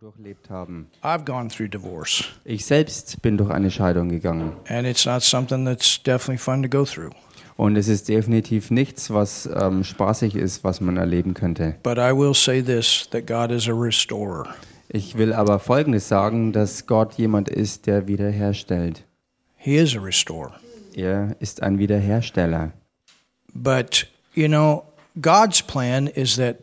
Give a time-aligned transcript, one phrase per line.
[0.00, 0.86] durchlebt haben.
[1.02, 4.52] I've gone through divorce, Ich selbst bin durch eine Scheidung gegangen.
[4.68, 7.10] and it's not something that's definitely fun to go through.
[7.58, 11.74] Und es ist definitiv nichts, was ähm, spaßig ist, was man erleben könnte.
[11.82, 14.46] But I will say this that God is a restorer.
[14.88, 19.04] Ich will aber Folgendes sagen, dass Gott jemand ist, der wiederherstellt.
[19.56, 20.54] He is a restorer.
[20.94, 22.72] Er ist ein Wiederhersteller.
[23.52, 24.84] But, you know,
[25.20, 26.60] God's plan is that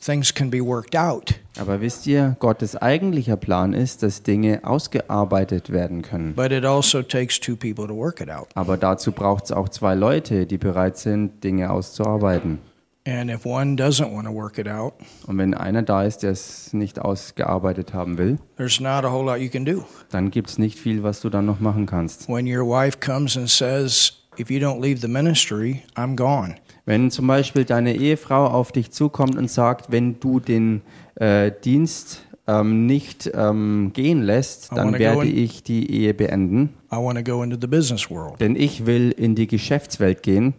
[0.00, 1.34] things can be worked out.
[1.58, 6.34] Aber wisst ihr, Gottes eigentlicher Plan ist, dass Dinge ausgearbeitet werden können.
[6.34, 8.48] But it also takes two people to work it out.
[8.54, 12.58] Aber dazu braucht es auch zwei Leute, die bereit sind, Dinge auszuarbeiten.
[13.04, 14.94] And if one doesn't want to work it out,
[15.26, 19.24] Und wenn einer da ist, der es nicht ausgearbeitet haben will, there's not a whole
[19.24, 19.84] lot you can do.
[20.10, 22.28] dann gibt es nicht viel, was du dann noch machen kannst.
[22.28, 26.54] When your wife comes and says, if you don't leave the ministry, I'm gone.
[26.84, 30.82] Wenn zum Beispiel deine Ehefrau auf dich zukommt und sagt, wenn du den
[31.16, 36.70] äh, Dienst ähm, nicht ähm, gehen lässt, I dann werde in- ich die Ehe beenden,
[36.92, 38.40] I want to go into the business world.
[38.40, 40.54] denn ich will in die Geschäftswelt gehen.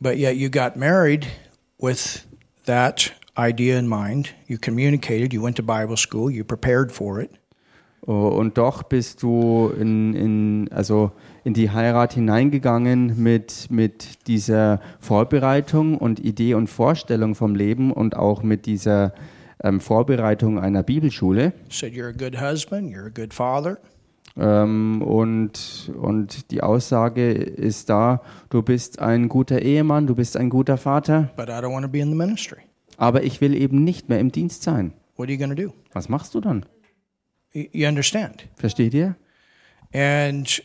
[0.00, 1.26] But yet you got married
[1.78, 2.24] with
[2.66, 4.34] that idea in mind.
[4.46, 7.30] You communicated, you went to Bible school, you prepared for it.
[8.06, 11.10] Oh, Und doch bist du in, in, also
[11.42, 18.14] in die Heirat hineingegangen mit, mit dieser Vorbereitung und Idee und Vorstellung vom Leben und
[18.14, 19.14] auch mit dieser
[19.64, 21.52] ähm, Vorbereitung einer Bibelschule.
[21.70, 23.78] Said you're a good husband, you're a good father.
[24.36, 28.20] Ähm, und, und die Aussage ist da,
[28.50, 31.90] du bist ein guter Ehemann, du bist ein guter Vater, but I don't want to
[31.90, 32.58] be in the ministry.
[32.96, 34.92] aber ich will eben nicht mehr im Dienst sein.
[35.16, 35.72] What are you going to do?
[35.92, 36.66] Was machst du dann?
[37.52, 38.48] You understand?
[38.56, 39.14] Versteht ihr?
[39.92, 40.60] And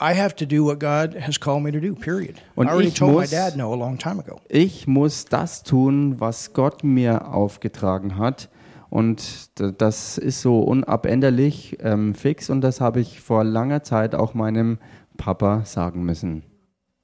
[0.00, 2.36] I have to do what God has called me to do, period.
[2.56, 4.40] Und I already ich told my muss- dad no a long time ago.
[4.48, 8.48] Ich muss das tun, was Gott mir aufgetragen hat.
[8.90, 14.34] Und das ist so unabänderlich ähm, fix und das habe ich vor langer Zeit auch
[14.34, 14.78] meinem
[15.16, 16.44] Papa sagen müssen.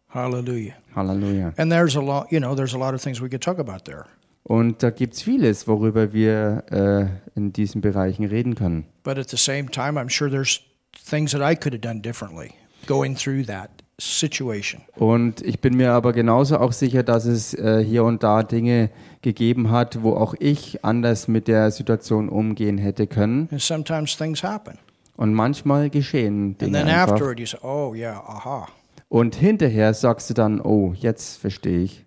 [0.09, 0.75] Hallelujah.
[0.95, 1.53] Halleluja.
[1.57, 3.85] And there's a lot, you know, there's a lot of things we could talk about
[3.85, 4.05] there.
[4.43, 8.87] Und da gibt es vieles, worüber wir äh, in diesen Bereichen reden können.
[9.05, 10.61] But at the same time, I'm sure there's
[10.93, 12.53] things that I could have done differently
[12.87, 14.83] going through that situation.
[14.97, 18.91] Und ich bin mir aber genauso auch sicher, dass es äh, hier und da Dinge
[19.23, 23.49] gegeben hat, wo auch ich anders mit der Situation umgehen hätte können.
[23.51, 24.79] And sometimes things happen.
[25.17, 27.13] Und manchmal geschehen And Dinge then einfach.
[27.13, 28.69] afterward, you say, oh, yeah, aha.
[29.09, 32.07] Und hinterher sagst du dann, oh, jetzt verstehe ich.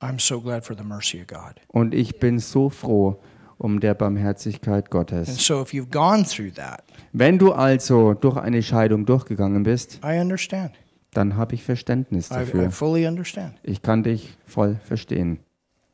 [0.00, 1.54] I'm so glad for the mercy of God.
[1.68, 3.20] Und ich bin so froh
[3.62, 5.36] um der Barmherzigkeit And Gottes.
[5.46, 10.18] so if you've gone through that, Wenn du also durch eine Scheidung durchgegangen bist, I
[10.20, 10.72] understand.
[11.12, 12.70] dann habe ich Verständnis I, I dafür.
[12.70, 13.54] fully understand.
[13.62, 15.38] Ich kann dich voll verstehen.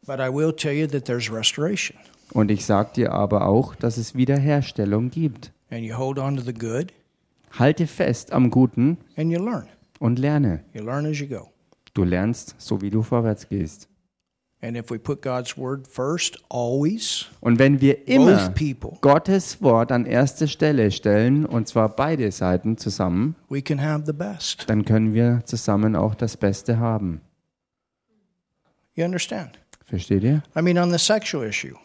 [0.07, 1.97] But I will tell you that there's restoration.
[2.33, 5.53] Und ich sage dir aber auch, dass es Wiederherstellung gibt.
[5.71, 6.93] And you hold on to the good
[7.59, 9.67] Halte fest am Guten and you learn.
[9.99, 10.61] und lerne.
[10.75, 11.49] You learn as you go.
[11.95, 13.89] Du lernst, so wie du vorwärts gehst.
[14.61, 14.75] Und
[17.59, 18.53] wenn wir immer
[19.01, 24.13] Gottes Wort an erste Stelle stellen, und zwar beide Seiten zusammen, we can have the
[24.13, 24.65] best.
[24.69, 27.21] dann können wir zusammen auch das Beste haben.
[28.95, 29.61] You understand?
[29.87, 30.43] Versteht ihr?
[30.57, 31.77] I mean, on the sexual issue,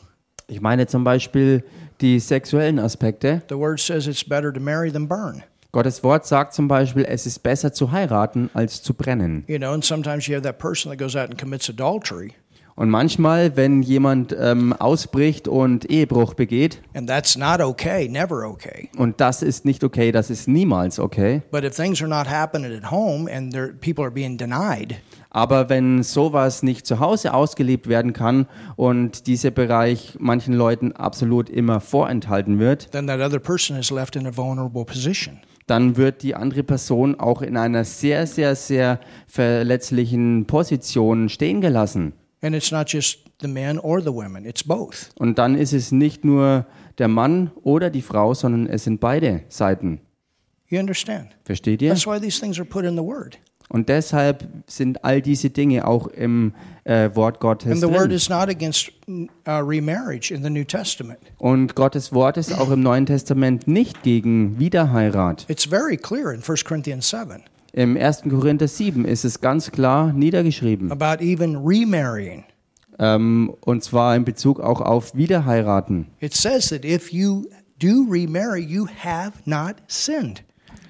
[0.47, 1.63] Ich meine zum Beispiel
[2.01, 3.43] die sexuellen Aspekte.
[3.49, 5.43] the word says it's better to marry than burn.
[5.71, 9.43] Gottes Wort sagt zum Beispiel, es ist besser zu heiraten als zu brennen.
[9.47, 12.33] You know, and sometimes you have that person that goes out and commits adultery,
[12.75, 18.89] Und manchmal, wenn jemand ähm, ausbricht und Ehebruch begeht, and that's not okay, never okay.
[18.97, 22.75] und das ist nicht okay, das ist niemals okay, But if things are not happening
[22.75, 24.95] at home and there, people are being denied,
[25.29, 31.49] aber wenn sowas nicht zu Hause ausgelebt werden kann und dieser Bereich manchen Leuten absolut
[31.49, 35.39] immer vorenthalten wird, then that other person is left in a vulnerable position.
[35.67, 42.13] dann wird die andere Person auch in einer sehr, sehr, sehr verletzlichen Position stehen gelassen.
[42.43, 45.09] And it's not just the men or the women, it's both.
[45.17, 46.65] Und dann ist es nicht nur
[46.97, 50.01] der Mann oder die Frau, sondern es sind beide Seiten.
[50.67, 51.29] You understand?
[51.45, 51.89] Versteht ihr?
[51.89, 53.39] That's why these things are put in the Word.
[53.69, 56.53] Und deshalb sind all diese Dinge auch im
[56.83, 58.11] äh, Wort Gottes And the Word drin.
[58.11, 58.91] is not against
[59.47, 61.19] uh, remarriage in the New Testament.
[61.37, 65.45] Und Gottes Wort ist auch im Neuen Testament nicht gegen Wiederheirat.
[65.47, 67.43] It's very clear in 1 Corinthians 7
[67.75, 68.23] Im 1.
[68.29, 70.91] Korinther 7 ist es ganz klar niedergeschrieben.
[70.91, 72.43] about even remarrying.
[72.99, 76.05] Ähm, und zwar in Bezug auch auf Wiederheiraten.
[76.19, 77.45] It says that if you
[77.81, 80.43] do remarry, you have not sinned.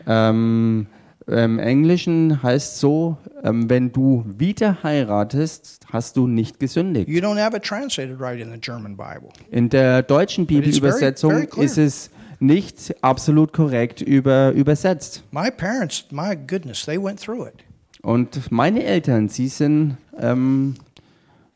[0.06, 0.88] Ähm,
[1.26, 7.08] Im Englischen heißt so, ähm, wenn du wieder heiratest, hast du nicht gesündigt.
[7.08, 9.30] You don't have it translated right in the German Bible.
[9.50, 12.10] In der deutschen very- Bibelübersetzung very ist es
[12.44, 15.24] nicht absolut korrekt über, übersetzt.
[15.32, 17.56] My parents, my goodness, they went through it.
[18.04, 20.76] Und meine Eltern, sie sind ähm,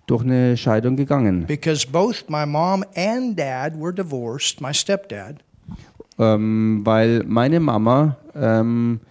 [0.08, 5.44] durch eine Scheidung gegangen, Because both my mom and dad were divorced, my stepdad,
[6.18, 9.02] ähm, weil meine Mama ähm,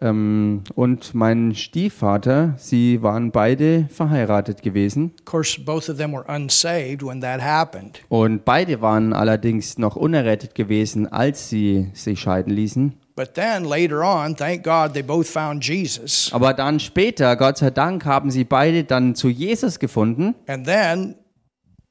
[0.00, 5.12] ähm, und mein Stiefvater, sie waren beide verheiratet gewesen.
[5.18, 8.00] of course, both of them were unsaved when that happened.
[8.08, 12.94] Und beide waren allerdings noch unerrettet gewesen, als sie sich scheiden ließen.
[13.16, 16.30] But then later on, thank God they both found Jesus.
[16.32, 20.34] Aber dann später, Gott sei Dank, haben sie beide dann zu Jesus gefunden.
[20.46, 21.16] And then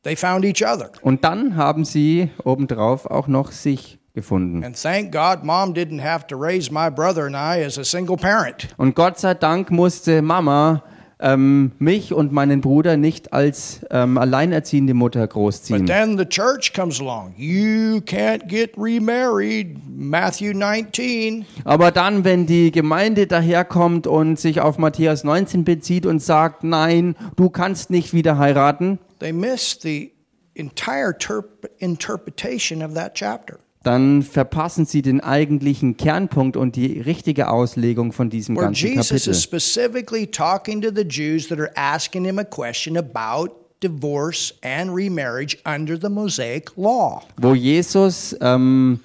[0.04, 0.90] they found each other.
[1.04, 4.64] Und dann haben sie obendrauf auch noch sich gefunden.
[4.64, 8.18] And thank God mom didn't have to raise my brother and I as a single
[8.18, 8.68] parent.
[8.78, 10.84] Und Gott sei Dank musste Mama
[11.22, 15.86] ähm, mich und meinen Bruder nicht als ähm, alleinerziehende Mutter But großziehen.
[15.86, 17.34] then the church comes along.
[17.36, 19.78] You can't get remarried.
[19.86, 21.46] Matthew 19.
[21.66, 27.16] Aber dann, wenn die Gemeinde daherkommt und sich auf Matthäus 19 bezieht und sagt, nein,
[27.36, 30.14] du kannst nicht wieder heiraten, They miss the
[30.54, 33.58] entire terp- interpretation of that chapter.
[33.84, 39.10] Dann verpassen sie den eigentlichen Kernpunkt und die richtige Auslegung von diesem Where ganzen Jesus
[39.10, 39.32] Kapitel.
[39.32, 44.94] is specifically talking to the Jews that are asking him a question about divorce and
[44.94, 47.22] remarriage under the Mosaic law.
[47.38, 49.00] wo Jesus ähm,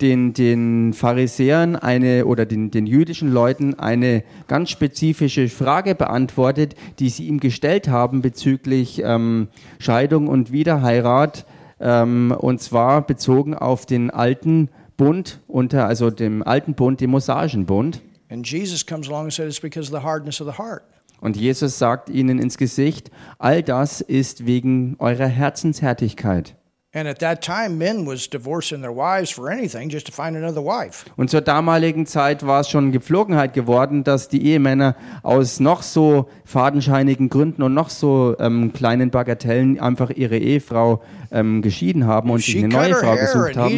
[0.00, 7.08] den, den Pharisäern eine oder den, den jüdischen Leuten eine ganz spezifische Frage beantwortet, die
[7.10, 9.48] sie ihm gestellt haben bezüglich ähm,
[9.78, 11.44] Scheidung und Wiederheirat,
[11.80, 17.66] ähm, und zwar bezogen auf den alten Bund unter, also dem alten Bund, dem Mosaischen
[17.66, 18.02] Bund.
[18.30, 20.82] And Jesus comes along and said it's because of the hardness of the heart.
[21.20, 26.56] Und Jesus sagt ihnen ins Gesicht, all das ist wegen eurer Herzenshärtigkeit.
[26.92, 30.60] And at that time, men was divorcing their wives for anything just to find another
[30.60, 31.04] wife.
[31.16, 36.28] Und zur damaligen Zeit war es schon Gepflogenheit geworden, dass die Ehemänner aus noch so
[36.44, 41.00] fadenscheinigen Gründen und noch so ähm, kleinen Bagatellen einfach ihre Ehefrau
[41.30, 43.70] ähm, geschieden haben und sich She eine neue Frau gesucht haben.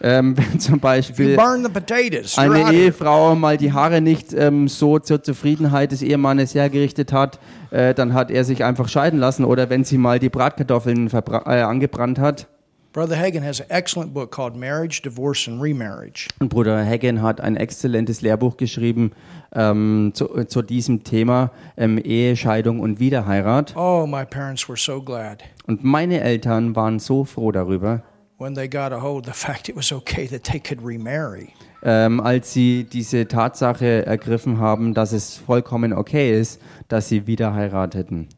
[0.00, 2.38] Ähm, wenn zum Beispiel potatoes.
[2.38, 2.72] Eine.
[2.72, 7.38] Ehefrau mal die Haare nicht ähm, so zur Zufriedenheit des Ehemannes hergerichtet hat,
[7.70, 9.44] äh, dann hat er sich einfach scheiden lassen.
[9.44, 12.48] Oder wenn sie mal die Bratkartoffeln äh, angebrannt hat.
[12.94, 16.26] Brother Hagen has an excellent book called Marriage, Divorce, and Remarriage.
[16.40, 19.12] Und Bruder Hagen hat ein exzellentes Lehrbuch geschrieben
[19.54, 23.76] ähm, zu, zu diesem Thema ähm, Ehe, Scheidung und Wiederheirat.
[23.76, 28.02] Oh, my parents were so glad Und meine Eltern waren so froh darüber,
[28.38, 31.52] when they got a hold of the fact it was okay that they could remarry.
[31.82, 37.54] ähm, als sie diese Tatsache ergriffen haben, dass es vollkommen okay ist, dass sie wieder
[37.54, 38.28] heirateten.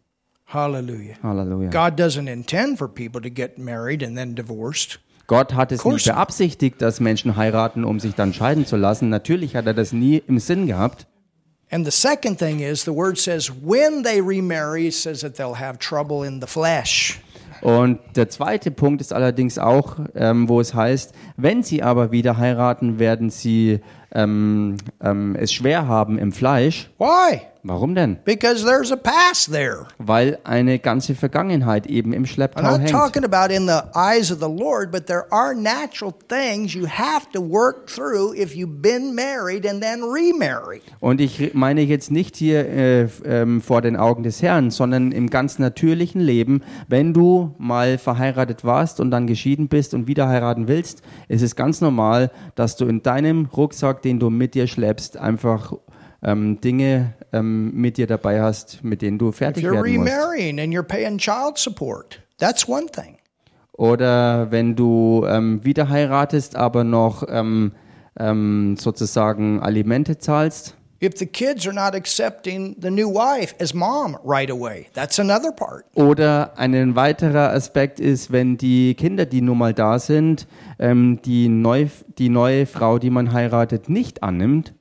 [0.53, 1.15] Halleluja.
[1.71, 4.99] God doesn't intend for people to get married and then divorced.
[5.29, 6.03] Gott hat es not.
[6.03, 9.11] beabsichtigt, dass Menschen heiraten, um sich dann scheiden zu lassen.
[9.11, 11.07] Natürlich hat er das nie im Sinn gehabt.
[11.71, 15.61] And the second thing is the word says when they remarry, it says that they'll
[15.61, 17.21] have trouble in the flesh.
[17.63, 22.39] Und der zweite Punkt ist allerdings auch, ähm, wo es heißt, wenn sie aber wieder
[22.39, 23.81] heiraten, werden sie
[24.13, 26.91] ähm, ähm, es schwer haben im Fleisch.
[26.99, 27.43] Why?
[27.63, 28.17] Warum denn?
[28.25, 29.87] Because there's a past there.
[29.99, 32.91] Weil eine ganze Vergangenheit eben im I'm Schlepptau not hängt.
[32.91, 37.31] talking about in the eyes of the Lord, but there are natural things you have
[37.35, 40.81] to work through if you've been married and then remarry.
[41.01, 45.29] Und ich meine jetzt nicht hier äh, ähm, vor den Augen des Herrn, sondern im
[45.29, 50.67] ganz natürlichen Leben, wenn du mal verheiratet warst und dann geschieden bist und wieder heiraten
[50.67, 55.17] willst, ist es ganz normal, dass du in deinem Rucksack, den du mit dir schleppst,
[55.17, 55.73] einfach
[56.23, 60.11] ähm, Dinge ähm, mit dir dabei hast, mit denen du If fertig you're werden musst.
[60.13, 63.17] remarrying and you're paying child support, that's one thing.
[63.73, 67.73] Oder wenn du ähm, wieder heiratest, aber noch ähm,
[68.19, 70.77] ähm, sozusagen Alimente zahlst.
[71.03, 75.51] If the kids are not accepting the new wife as mom right away, that's another
[75.51, 75.87] part.
[75.95, 80.47] Oder ein weiterer Aspekt ist, wenn die Kinder, die nun mal da sind,
[80.79, 81.87] ähm, die, neu,
[82.19, 84.75] die neue Frau, die man heiratet, nicht annimmt,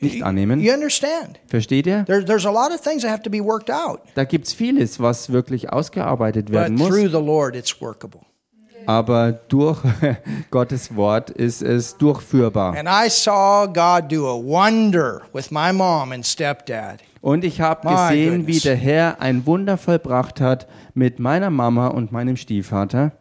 [0.00, 0.60] nicht annehmen.
[0.60, 1.38] You understand?
[1.46, 2.04] Versteht ihr?
[2.06, 4.00] There, there's a lot of things that have to be worked out.
[4.16, 7.12] Da gibt es vieles, was wirklich ausgearbeitet But werden through muss.
[7.12, 8.22] the Lord, it's workable.
[8.86, 9.80] Aber durch
[10.50, 12.76] Gottes Wort ist es durchführbar.
[12.76, 17.00] And I saw God do a wonder with my mom and stepdad.
[17.20, 22.12] Und ich habe gesehen, wie der Herr ein Wunder vollbracht hat mit meiner Mama und
[22.12, 23.12] meinem Stiefvater.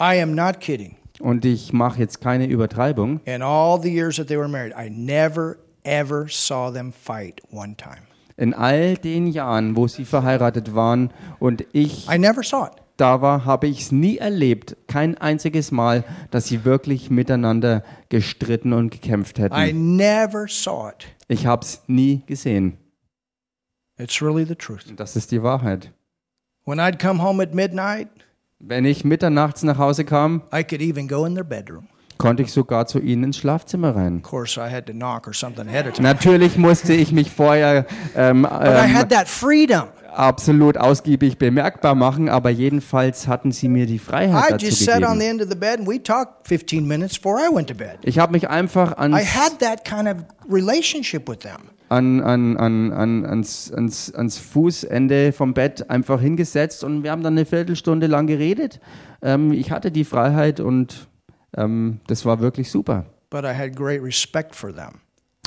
[0.00, 0.96] I am not kidding.
[1.20, 3.20] Und ich mache jetzt keine Übertreibung.
[3.24, 7.76] In all the years that they were married, I never, ever saw them fight one
[7.76, 8.02] time.
[8.36, 12.82] In all den Jahren, wo sie verheiratet waren und ich I never saw it.
[12.96, 18.72] Da war, habe ich es nie erlebt, kein einziges Mal, dass sie wirklich miteinander gestritten
[18.72, 19.96] und gekämpft I hätten.
[19.96, 21.06] never saw it.
[21.28, 22.78] Ich habe es nie gesehen.
[23.98, 24.84] It's really the truth.
[24.96, 25.92] Das ist die Wahrheit.
[26.64, 28.08] When I'd come home at midnight,
[28.58, 31.88] Wenn ich mitternachts nach Hause kam, I could even go in their bedroom.
[32.18, 34.16] Konnte ich sogar zu ihnen ins Schlafzimmer rein.
[34.18, 36.08] Of course, I had to knock or something ahead of time.
[36.08, 39.06] Natürlich musste ich mich vorher ähm, ähm,
[40.16, 45.18] absolut ausgiebig bemerkbar machen, aber jedenfalls hatten sie mir die Freiheit dazu just sat on
[45.18, 45.20] gegeben.
[45.20, 47.98] the end of the bed and we talked 15 minutes before I went to bed.
[48.02, 51.70] Ich habe mich einfach I ans, had that kind of relationship with them.
[51.88, 57.22] an, an, an, an, ans, ans, ans Fußende vom Bett einfach hingesetzt und wir haben
[57.22, 58.80] dann eine Viertelstunde lang geredet.
[59.22, 61.08] Ähm, ich hatte die Freiheit und
[61.56, 63.06] ähm, das war wirklich super.
[63.30, 65.00] But I had great respect for them.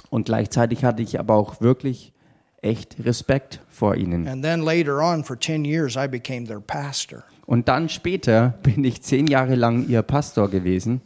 [0.10, 2.13] Und gleichzeitig hatte ich aber auch wirklich
[2.62, 4.27] echt Respekt vor ihnen.
[4.27, 7.24] And then later on, for 10 years, I became their pastor.
[7.46, 11.01] Und dann später bin ich zehn Jahre lang ihr Pastor gewesen.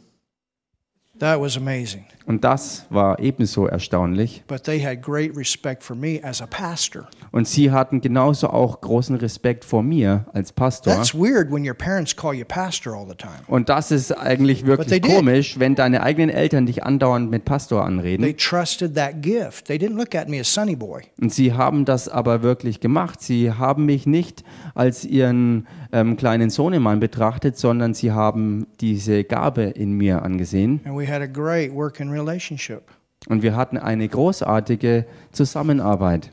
[1.18, 2.04] That was amazing.
[2.26, 4.44] Und das war ebenso erstaunlich.
[4.46, 7.08] But they had great respect for me as a pastor.
[7.32, 10.94] Und sie hatten genauso auch großen Respekt vor mir als Pastor.
[10.94, 13.42] That's weird when your parents call you pastor all the time.
[13.46, 18.24] Und das ist eigentlich wirklich komisch, wenn deine eigenen Eltern dich andauernd mit Pastor anreden.
[18.36, 19.66] trusted that gift.
[19.66, 21.02] They didn't look at me as Sonny Boy.
[21.20, 23.20] Und sie haben das aber wirklich gemacht.
[23.20, 29.62] Sie haben mich nicht als ihren ähm, kleinen Sohnemann betrachtet, sondern sie haben diese Gabe
[29.62, 30.80] in mir angesehen.
[30.84, 32.90] And we had a great working relationship.
[33.28, 36.30] Und wir hatten eine großartige Zusammenarbeit.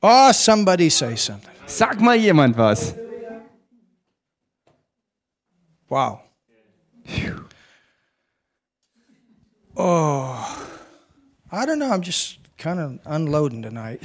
[0.00, 1.50] Oh, somebody say something.
[1.66, 2.94] Sag mal jemand was.
[5.88, 6.20] Wow.
[9.76, 10.36] Oh,
[11.50, 11.90] I don't know.
[11.90, 14.00] I'm just kind of unloading tonight.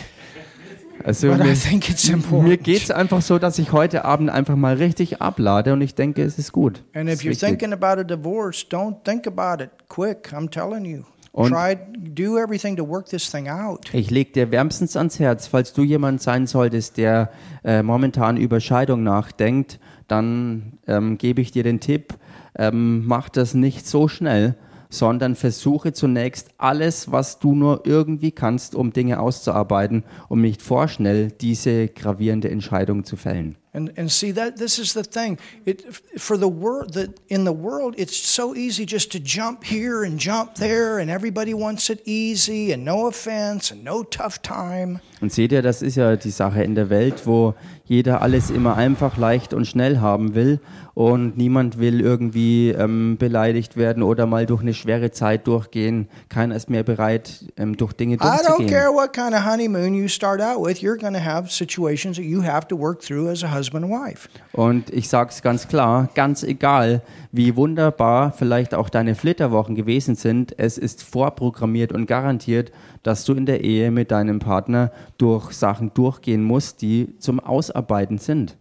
[1.03, 5.21] Also But mir, mir geht es einfach so, dass ich heute Abend einfach mal richtig
[5.21, 6.83] ablade und ich denke, es ist gut.
[6.93, 7.49] And Es if ist you're wichtig.
[7.59, 10.31] thinking about a divorce, don't think about it quick.
[10.33, 11.03] I'm telling you.
[11.31, 13.93] Und- Try do everything to work this thing out.
[13.93, 17.29] Ich lege dir wärmstens ans Herz, falls du jemand sein solltest, der
[17.63, 22.15] äh, momentan über Scheidung nachdenkt, dann ähm, gebe ich dir den Tipp,
[22.57, 24.55] ähm, mach das nicht so schnell,
[24.89, 31.31] sondern versuche zunächst alles, was du nur irgendwie kannst, um Dinge auszuarbeiten, um nicht vorschnell
[31.31, 33.55] diese gravierende Entscheidung zu fällen.
[33.79, 35.37] And and see that this is the thing.
[35.65, 35.85] It
[36.17, 40.19] for the world that in the world it's so easy just to jump here and
[40.19, 44.99] jump there and everybody wants it easy and no offense and no tough time.
[45.21, 47.53] Und seht ihr, das ist ja die Sache in der Welt, wo
[47.85, 50.59] jeder alles immer einfach, leicht und schnell haben will
[50.93, 56.07] und niemand will irgendwie ähm, beleidigt werden oder mal durch eine schwere Zeit durchgehen.
[56.29, 58.69] Keiner ist mehr bereit, ähm, durch Dinge I don't durchzugehen.
[58.69, 62.25] care what kind of honeymoon you start out with, you're going to have situations that
[62.25, 64.29] you have to work through as a husband and wife.
[64.53, 70.15] Und ich sage es ganz klar, ganz egal, wie wunderbar vielleicht auch deine Flitterwochen gewesen
[70.15, 72.71] sind, es ist vorprogrammiert und garantiert,
[73.03, 78.17] dass du in der Ehe mit deinem Partner durch Sachen durchgehen musst, die zum Ausarbeiten
[78.17, 78.57] sind.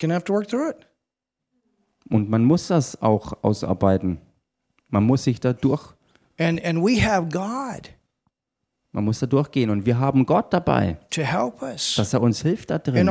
[0.00, 0.88] To have to work through it.
[2.10, 4.18] Und man muss das auch ausarbeiten.
[4.88, 5.94] Man muss sich da durch,
[6.38, 7.90] And and we have God
[8.92, 9.70] man muss da durchgehen.
[9.70, 13.08] Und wir haben Gott dabei, dass er uns hilft da in drin.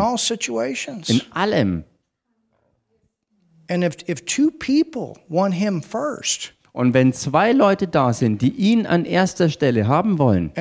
[1.07, 1.83] In allem.
[6.73, 10.51] Und wenn zwei Leute da sind, die ihn an erster Stelle haben wollen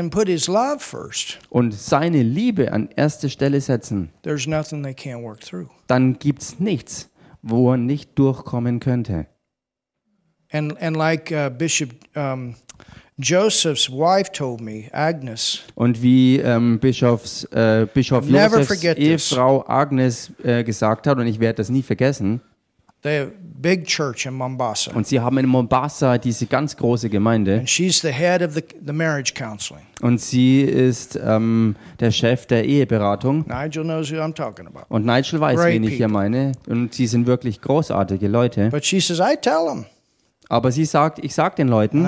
[1.50, 5.68] und seine Liebe an erste Stelle setzen, there's nothing they can't work through.
[5.86, 7.10] dann gibt es nichts,
[7.42, 9.26] wo er nicht durchkommen könnte.
[10.52, 12.56] And and like uh, Bishop um,
[13.20, 18.82] Joseph's wife told me, Agnes, Und wie ähm, Bischofs, äh, Bischof Josefs.
[18.82, 22.40] Ehefrau Agnes äh, gesagt hat, und ich werde das nie vergessen,
[23.02, 23.26] they
[23.60, 28.00] big church in Mombasa, und sie haben in Mombasa diese ganz große Gemeinde, and she's
[28.00, 29.82] the head of the the marriage counseling.
[30.02, 33.44] und sie ist ähm, der Chef der Eheberatung.
[33.46, 34.84] Nigel knows who I'm talking about.
[34.88, 36.52] Und Nigel weiß, Great wen ich hier meine.
[36.68, 38.68] Und sie sind wirklich großartige Leute.
[38.70, 39.86] But she says, I tell them,
[40.50, 42.04] Aber sie sagt, ich sag den Leuten,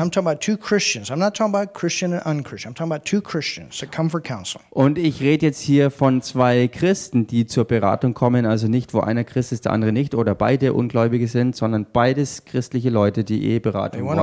[4.71, 8.99] und ich rede jetzt hier von zwei Christen, die zur Beratung kommen, also nicht, wo
[8.99, 13.45] einer Christ ist, der andere nicht, oder beide Ungläubige sind, sondern beides christliche Leute, die
[13.45, 14.19] Eheberatung wollen.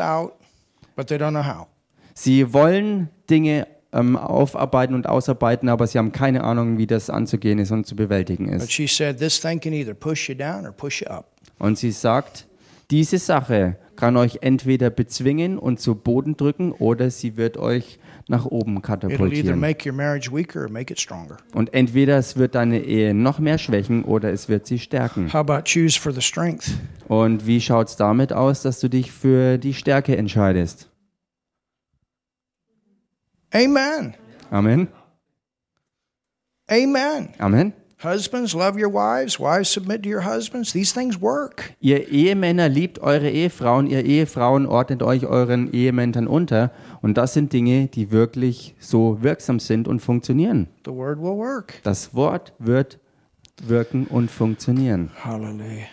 [0.00, 0.32] out.
[2.14, 7.60] Sie wollen Dinge ähm, aufarbeiten und ausarbeiten, aber sie haben keine Ahnung, wie das anzugehen
[7.60, 8.72] ist und zu bewältigen ist.
[8.72, 11.28] she said, This thing can either push you down or push you up.
[11.60, 12.48] Und sie sagt,
[12.92, 18.44] diese Sache kann euch entweder bezwingen und zu Boden drücken oder sie wird euch nach
[18.44, 19.30] oben katapultieren.
[20.30, 20.58] weaker.
[21.54, 25.30] Und entweder es wird deine Ehe noch mehr schwächen oder es wird sie stärken.
[27.08, 30.90] Und wie schaut es damit aus, dass du dich für die Stärke entscheidest?
[33.52, 34.14] Amen.
[34.50, 34.88] Amen.
[36.68, 37.28] Amen.
[37.38, 37.72] Amen.
[38.02, 39.38] Husbands, love your wives.
[39.38, 40.72] Wives, submit to your husbands.
[40.72, 41.74] These things work.
[41.80, 46.72] Ihr Ehemänner liebt eure Ehefrauen, ihr Ehefrauen ordnet euch euren Ehemännern unter.
[47.00, 50.66] Und das sind Dinge, die wirklich so wirksam sind und funktionieren.
[50.84, 51.74] The word will work.
[51.84, 52.98] Das Wort wird
[53.62, 55.10] wirken und funktionieren.
[55.22, 55.86] Hallelujah.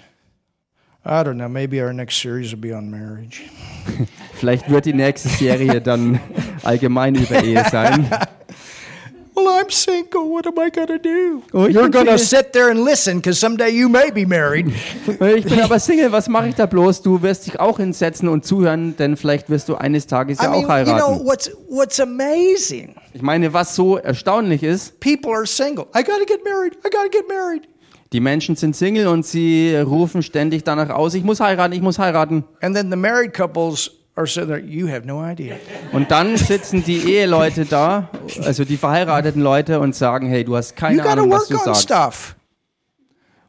[1.06, 1.48] I don't know.
[1.48, 3.44] Maybe our next series will be on marriage.
[4.34, 6.20] Vielleicht wird die nächste Serie dann
[6.63, 8.10] allgemein über Ehe sein.
[9.39, 10.29] Well, I'm single.
[10.29, 11.43] What am I to do?
[11.53, 12.17] Oh, ich You're Single.
[12.17, 14.67] sit there and listen because someday you may be married.
[15.08, 17.01] Ich bin aber Single, was mache ich da bloß?
[17.01, 20.50] Du wirst dich auch hinsetzen und zuhören, denn vielleicht wirst du eines Tages I ja
[20.50, 21.25] mean, auch you know heiraten.
[21.25, 22.96] what's what's amazing?
[23.13, 25.86] Ich meine, was so erstaunlich ist, People are single.
[25.96, 26.74] I got to get married.
[26.86, 27.67] I got to get married.
[28.12, 32.00] die Menschen sind Single und sie rufen ständig danach aus, ich muss heiraten, ich muss
[32.00, 32.43] heiraten.
[32.62, 34.60] And then the married couples are sitting there.
[34.60, 35.56] You have no idea.
[35.92, 38.10] Und dann sitzen die Eheleute da,
[38.44, 41.82] also die verheirateten Leute und sagen, hey, du hast keine Ahnung, was du sagst.
[41.84, 42.36] stuff.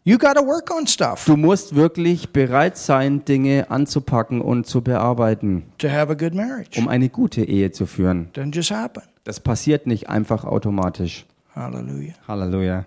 [0.03, 4.81] You got to work on stuff Du musst wirklich bereit sein, Dinge anzupacken und zu
[4.81, 6.79] bearbeiten, to have a good marriage.
[6.79, 8.31] um eine gute Ehe zu führen.
[8.35, 9.03] Doesn't just happen.
[9.25, 11.27] Das passiert nicht einfach automatisch.
[11.55, 12.15] Hallelujah.
[12.27, 12.87] Halleluja.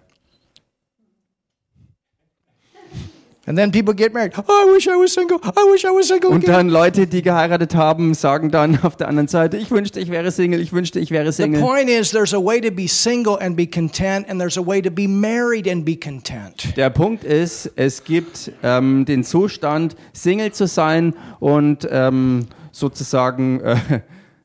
[3.46, 4.32] And then people get married.
[4.38, 5.38] Oh, I wish I was single.
[5.44, 9.10] I wish I was single Und dann Leute, die geheiratet haben, sagen dann auf der
[9.10, 11.62] anderen Seite, ich wünschte, ich wäre Single, ich wünschte, ich wäre The Single.
[11.62, 14.82] point is, there's a way to be single and be content, and there's a way
[14.82, 16.74] to be married and be content.
[16.78, 23.76] Der Punkt ist, es gibt ähm, den Zustand, Single zu sein und ähm, sozusagen, äh,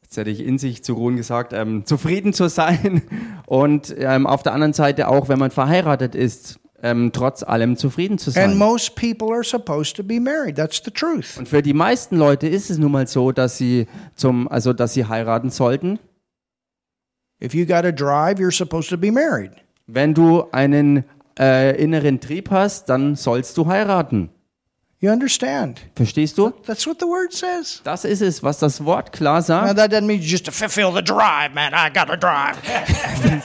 [0.02, 3.02] jetzt hätte ich in sich zu ruhen gesagt, ähm, zufrieden zu sein
[3.46, 8.18] und ähm, auf der anderen Seite auch, wenn man verheiratet ist, ähm, trotz allem zufrieden
[8.18, 8.58] zu And sein.
[8.58, 10.56] most people are supposed to be married.
[10.56, 11.36] That's the truth.
[11.38, 14.94] Und für die meisten Leute ist es nun mal so, dass sie zum, also dass
[14.94, 15.98] sie heiraten sollten.
[17.42, 19.52] If you got a drive, you're supposed to be married.
[19.86, 21.04] Wenn du einen
[21.38, 24.30] äh, inneren Trieb hast, dann sollst du heiraten.
[25.00, 25.80] You understand?
[25.94, 26.50] Verstehst du?
[26.66, 27.80] That's what the word says.
[27.84, 29.76] Das ist es, was das Wort klar Now, sagt.
[29.76, 31.72] that doesn't mean just to fulfill the drive, man.
[31.72, 32.56] I got a drive.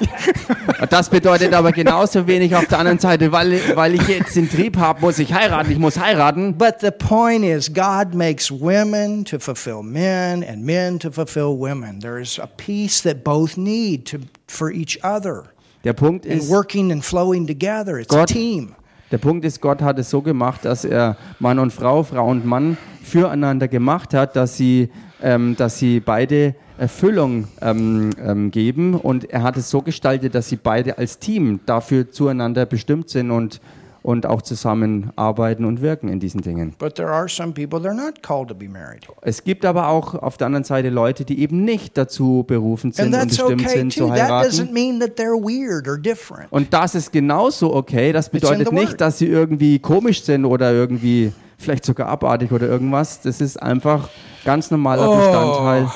[0.89, 4.77] Das bedeutet aber genauso wenig auf der anderen Seite, weil, weil ich jetzt den Trieb
[4.77, 6.57] habe, muss ich heiraten, ich muss heiraten.
[6.57, 11.99] But the point is, God makes women to fulfill men and men to fulfill women.
[11.99, 15.45] There is a peace that both need to, for each other.
[15.83, 17.97] Der Punkt And ist, working and flowing together.
[17.99, 18.75] It's a Gott- team.
[19.13, 22.47] Der Punkt ist, Gott hat es so gemacht, dass er Mann und Frau, Frau und
[22.47, 24.89] Mann füreinander gemacht hat, dass sie,
[25.21, 28.95] ähm, dass sie beide Erfüllung ähm, ähm, geben.
[28.95, 33.30] Und er hat es so gestaltet, dass sie beide als Team dafür zueinander bestimmt sind
[33.30, 33.62] und,
[34.03, 36.75] und auch zusammenarbeiten und wirken in diesen Dingen.
[36.77, 39.07] But there are some people they're not called to be married.
[39.21, 43.13] Es gibt aber auch auf der anderen Seite Leute, die eben nicht dazu berufen sind
[43.15, 44.07] und bestimmt okay sind too.
[44.07, 44.49] zu heiraten.
[44.49, 46.51] doesn't mean that they're weird or different.
[46.51, 48.11] Und das ist genauso okay.
[48.11, 53.21] Das bedeutet nicht, dass sie irgendwie komisch sind oder irgendwie vielleicht sogar abartig oder irgendwas.
[53.21, 54.09] Das ist einfach
[54.43, 55.15] ganz normaler Oh.
[55.15, 55.87] Bestandteil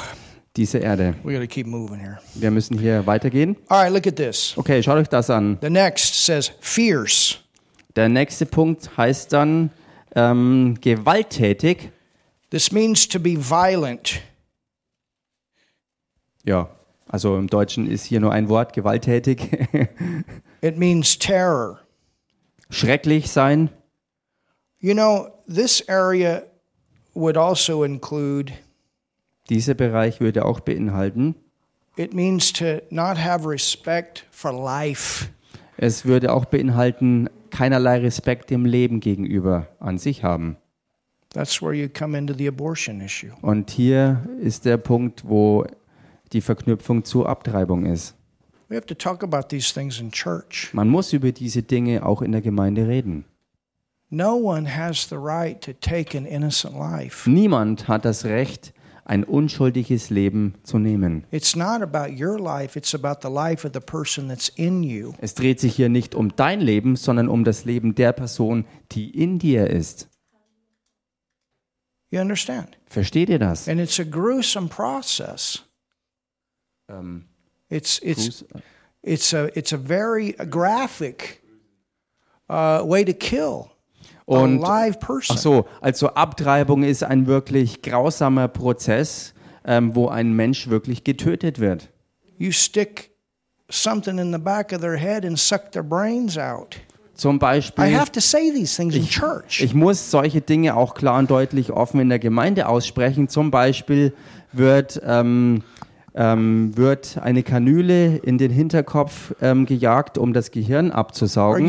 [0.55, 1.13] dieser Erde.
[1.23, 3.57] Wir müssen hier weitergehen.
[3.69, 5.57] Okay, schaut euch das an.
[5.61, 7.39] The next says fierce.
[7.97, 9.71] Der nächste Punkt heißt dann
[10.15, 11.91] ähm, gewalttätig.
[12.51, 14.21] This means to be violent.
[16.45, 16.69] Ja,
[17.07, 19.49] also im Deutschen ist hier nur ein Wort, gewalttätig.
[20.61, 21.79] It means terror.
[22.69, 23.71] Schrecklich sein.
[24.79, 26.43] You know, this area
[27.15, 28.53] would also include
[29.49, 31.33] Dieser Bereich würde auch beinhalten,
[31.95, 35.29] it means to not have respect for life.
[35.77, 40.57] es würde auch beinhalten, keinerlei Respekt dem Leben gegenüber an sich haben.
[41.33, 43.31] That's where you come into the abortion issue.
[43.41, 45.65] Und hier ist der Punkt, wo
[46.33, 48.15] die Verknüpfung zur Abtreibung ist.
[48.69, 50.69] We have to talk about these things in church.
[50.73, 53.25] Man muss über diese Dinge auch in der Gemeinde reden.
[54.09, 57.29] No one has the right to take an innocent life.
[57.29, 58.73] Niemand hat das Recht,
[59.07, 61.25] ein unschuldiges Leben zu nehmen.
[61.31, 65.13] It's not about your life, it's about the life of the person that's in you.
[65.19, 69.09] Es dreht sich hier nicht um dein Leben, sondern um das Leben der Person, die
[69.09, 70.09] in dir ist.
[72.09, 72.77] You understand?
[72.85, 73.67] Versteht ihr das?
[73.67, 75.63] And it's a gruesome process.
[76.89, 77.25] Ähm,
[77.69, 78.45] It's it's
[79.03, 81.41] it's a it's a very graphic
[82.49, 83.71] uh, way to kill
[84.27, 84.61] Und-.
[84.65, 91.59] Ach so, also Abtreibung ist ein wirklich grausamer Prozess, ähm, wo ein Mensch wirklich getötet
[91.59, 91.89] wird.
[92.37, 93.11] You stick
[93.69, 96.75] something in the back of their head and suck their brains out.
[97.13, 99.61] Zum I Beispiel, have to say these things in church.
[99.61, 103.29] ich muss solche Dinge auch klar und deutlich offen in der Gemeinde aussprechen.
[103.29, 104.13] Zum Beispiel
[104.51, 105.63] wird, ähm,
[106.17, 111.67] ähm, wird eine Kanüle in den Hinterkopf ähm, gejagt, um das Gehirn abzusaugen.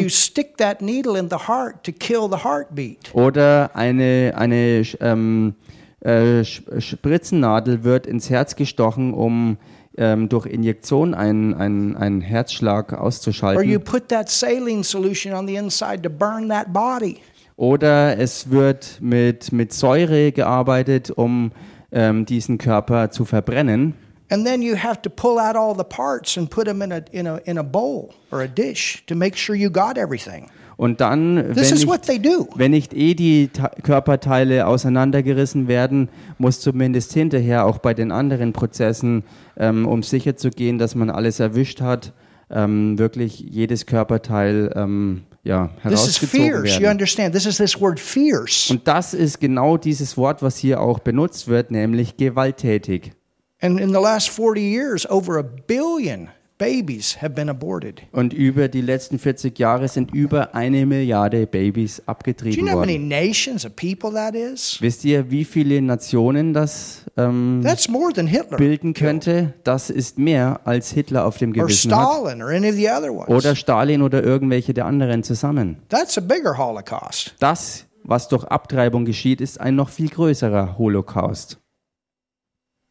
[3.12, 5.54] Oder eine, eine ähm,
[6.00, 9.58] äh, Spritzennadel wird ins Herz gestochen, um
[9.98, 13.62] ähm, durch Injektion einen, einen, einen Herzschlag auszuschalten.
[17.56, 21.50] Oder es wird mit, mit Säure gearbeitet, um
[21.90, 23.94] ähm, diesen Körper zu verbrennen.
[24.30, 27.02] And then you have to pull out all the parts and put them in a,
[27.12, 30.50] in a, in a bowl or a dish to make sure you got everything.
[30.76, 32.46] Und dann, wenn This is nicht, what they do.
[32.54, 33.50] wenn nicht eh die
[33.82, 39.24] Körperteile auseinandergerissen werden, muss zumindest hinterher auch bei den anderen Prozessen,
[39.56, 42.12] ähm, um sicher zu gehen, dass man alles erwischt hat,
[42.50, 46.74] ähm, wirklich jedes Körperteil ähm, ja, This is herausgezogen fierce.
[46.76, 46.90] You werden.
[46.92, 47.34] understand?
[47.34, 48.70] This is this word fierce.
[48.70, 53.12] Und das ist genau dieses Wort, was hier auch benutzt wird, nämlich gewalttätig.
[53.60, 58.02] And in the last 40 years, over a billion babies have been aborted.
[58.12, 62.72] Und über die letzten 40 Jahre sind über eine Milliarde Babys Do you abgetrieben know
[62.74, 63.08] how many worden.
[63.08, 64.78] nations of people that is?
[64.80, 68.56] Wisst ihr, wie viele Nationen das ähm, That's more than Hitler.
[68.58, 69.54] bilden könnte?
[69.64, 72.00] Das ist mehr, als Hitler auf dem Or Gewissen hat.
[72.00, 73.28] Stalin or any of the other ones.
[73.28, 75.78] Oder Stalin oder irgendwelche der anderen zusammen.
[75.88, 77.34] That's a bigger Holocaust.
[77.38, 81.58] Das, was durch Abtreibung geschieht, ist ein noch viel größerer Holocaust.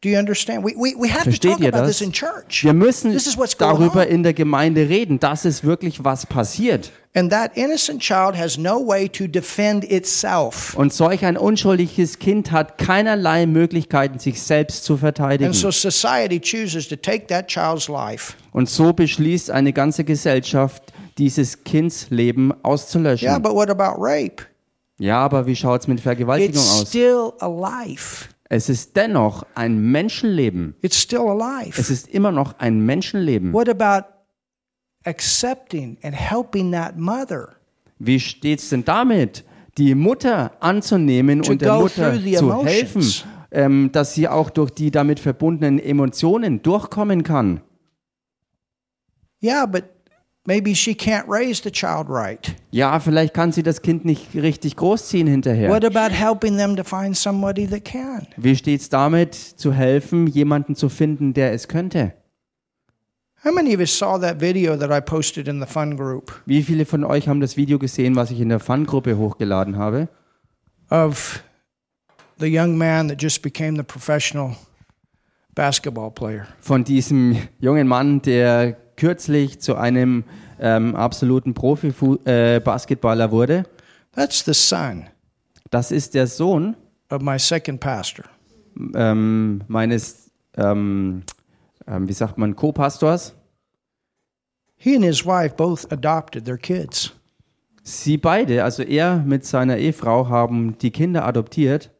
[0.00, 0.64] Do you understand?
[0.64, 1.98] We, we, we have to Versteht talk ihr about das?
[1.98, 2.62] this in church.
[2.62, 5.18] Wir müssen This is what's darüber in der Gemeinde reden.
[5.18, 6.92] Das ist wirklich, was passiert.
[7.14, 10.74] And that innocent child has no way to defend itself.
[10.76, 15.46] Und solch ein unschuldiges Kind hat keinerlei Möglichkeiten, sich selbst zu verteidigen.
[15.46, 18.34] And so society chooses to take that child's life.
[18.52, 23.26] Und so beschließt eine ganze Gesellschaft, dieses Kindsleben auszulöschen.
[23.26, 24.44] Yeah, but what about rape?
[25.00, 26.88] Ja, aber wie schaut es mit Vergewaltigung It's aus?
[26.88, 28.28] still alive.
[28.48, 30.74] Es ist dennoch ein Menschenleben.
[30.80, 31.78] It's still alive.
[31.78, 33.52] Es ist immer noch ein Menschenleben.
[33.52, 34.08] What about
[35.04, 37.56] accepting and helping that mother
[37.98, 39.44] Wie steht's denn damit,
[39.76, 43.04] die Mutter anzunehmen To und der Mutter zu helfen,
[43.50, 47.60] ähm, dass sie auch durch die damit verbundenen Emotionen durchkommen kann?
[49.42, 49.84] Yeah, but
[50.48, 52.56] maybe she can't raise the child right.
[52.70, 55.70] Ja, vielleicht kann sie das Kind nicht richtig großziehen hinterher.
[55.70, 58.26] What about helping them to find somebody that can?
[58.36, 62.14] Wie steht's damit, zu helfen, jemanden zu finden, der es könnte?
[63.44, 66.62] How many of us saw that video that I posted in the fun group Wie
[66.62, 70.08] viele von euch haben das Video gesehen, was ich in der Fun-Gruppe hochgeladen habe?
[70.90, 71.42] of
[72.38, 74.56] the young man that just became the professional
[75.54, 76.46] basketball player?
[76.58, 80.24] Von diesem jungen Mann, der kürzlich zu einem
[80.60, 83.64] ähm, absoluten Profi-Basketballer wurde.
[84.12, 85.06] That's the son
[85.70, 86.76] Das ist der Sohn
[87.10, 88.26] of my second pastor.
[88.94, 91.22] ähm, meines, ähm,
[91.86, 93.34] ähm, wie sagt man, Co-Pastors.
[94.76, 97.12] He and his wife both adopted their kids.
[97.82, 101.90] Sie beide, also er mit seiner Ehefrau, haben die Kinder adoptiert.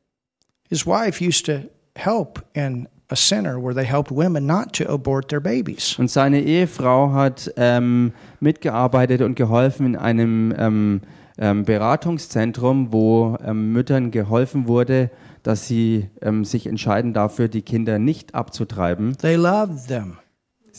[0.68, 1.62] His wife used to
[1.96, 5.98] help in a center where they helped women not to abort their babies.
[5.98, 11.00] Und seine Ehefrau hat ähm, mitgearbeitet und geholfen in einem ähm,
[11.38, 15.10] ähm, Beratungszentrum, wo ähm, Müttern geholfen wurde,
[15.42, 19.16] dass sie ähm, sich entscheiden dafür, die Kinder nicht abzutreiben.
[19.18, 20.18] They loved them.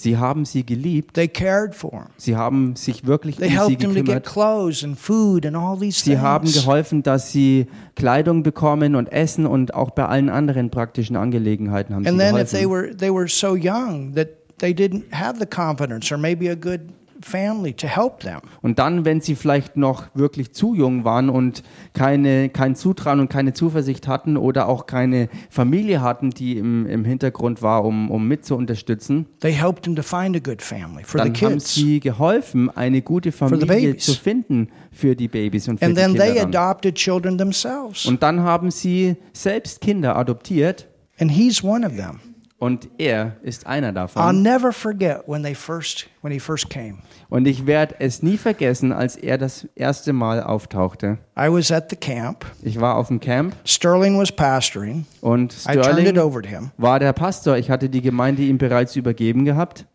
[0.01, 1.13] Sie haben sie geliebt.
[1.15, 2.05] They cared for them.
[2.17, 4.25] Sie haben sich wirklich They um sie helped them to get gekümmert.
[4.25, 6.63] clothes and food and all these Sie haben things.
[6.63, 12.03] geholfen, dass sie Kleidung bekommen und Essen und auch bei allen anderen praktischen Angelegenheiten haben
[12.03, 12.89] sie And then if they geholfen.
[12.89, 16.81] were they were so young that they didn't have the confidence or maybe a good
[17.21, 18.39] family to help them.
[18.61, 23.29] Und dann, wenn sie vielleicht noch wirklich zu jung waren und keine, kein Zutrauen und
[23.29, 28.27] keine Zuversicht hatten oder auch keine Familie hatten, die im, im Hintergrund war, um, um
[28.27, 31.53] mit zu unterstützen, They helped them to find a good family for the dann haben
[31.55, 31.75] kids.
[31.75, 36.01] sie geholfen, eine gute the Familie zu finden für die Babys und für And die
[36.01, 36.41] then they Kinder.
[36.45, 36.55] Dann.
[36.55, 38.05] adopted children themselves.
[38.05, 40.87] Und dann haben sie selbst Kinder adoptiert
[41.19, 42.19] And he's one of them.
[42.59, 44.41] Und er ist einer I'll davon.
[44.43, 46.99] never forget when they first when he first came.
[47.29, 51.17] Und ich werde es nie vergessen, als er das erste Mal auftauchte.
[51.37, 52.45] I was at the camp.
[52.61, 55.05] Ich war auf dem Camp Sterling was pastoring.
[55.21, 56.71] und I turned it Sterling over to him.
[56.77, 57.57] war der Pastor.
[57.57, 59.85] Ich hatte die Gemeinde ihm bereits übergeben gehabt.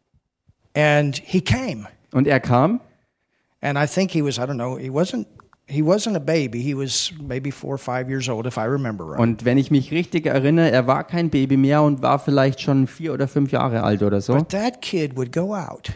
[0.77, 1.87] And he came.
[2.13, 2.81] Und er kam
[3.61, 5.25] And I think he was, I don't know, he wasn't
[5.67, 6.61] he wasn't a baby.
[6.61, 9.21] He was maybe four or five years old, if I remember right.
[9.21, 12.87] und wenn ich mich richtig erinnere, er war kein Baby mehr und war vielleicht schon
[12.87, 14.35] vier oder fünf Jahre alt oder so.
[14.35, 15.93] But that kid would go out,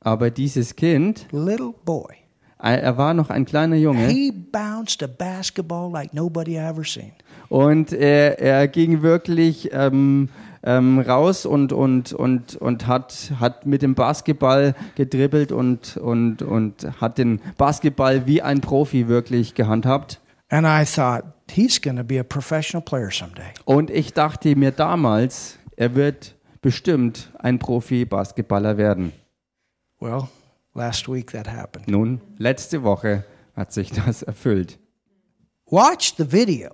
[0.00, 2.14] Aber dieses Kind, little boy.
[2.58, 6.84] er er war noch ein kleiner Junge He bounced a basketball like nobody I ever
[6.84, 7.12] seen.
[7.48, 10.28] und er, er ging wirklich ähm,
[10.66, 17.00] ähm, raus und, und, und, und hat, hat mit dem Basketball gedribbelt und, und, und
[17.00, 20.20] hat den Basketball wie ein Profi wirklich gehandhabt.
[20.48, 23.52] And I thought, he's going to be a professional player someday.
[23.64, 29.12] Und ich dachte mir damals, er wird bestimmt ein Profi-Basketballer werden.
[30.00, 30.28] Well,
[30.74, 31.88] last week that happened.
[31.88, 33.24] Nun, letzte Woche
[33.54, 34.78] hat sich das erfüllt.
[35.66, 36.70] Watch the video.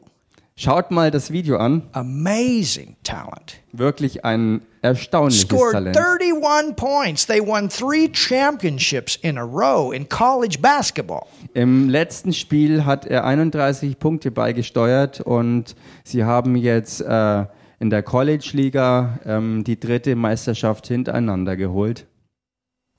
[0.54, 1.82] Schaut mal das Video an.
[1.92, 3.60] Amazing talent.
[3.72, 5.96] Wirklich ein erstaunliches Scored Talent.
[5.96, 7.26] 31 points.
[7.26, 11.26] They won three championships in a row in college basketball.
[11.54, 17.46] Im letzten Spiel hat er 31 Punkte beigesteuert und sie haben jetzt äh,
[17.80, 22.06] in der College-Liga ähm, die dritte Meisterschaft hintereinander geholt.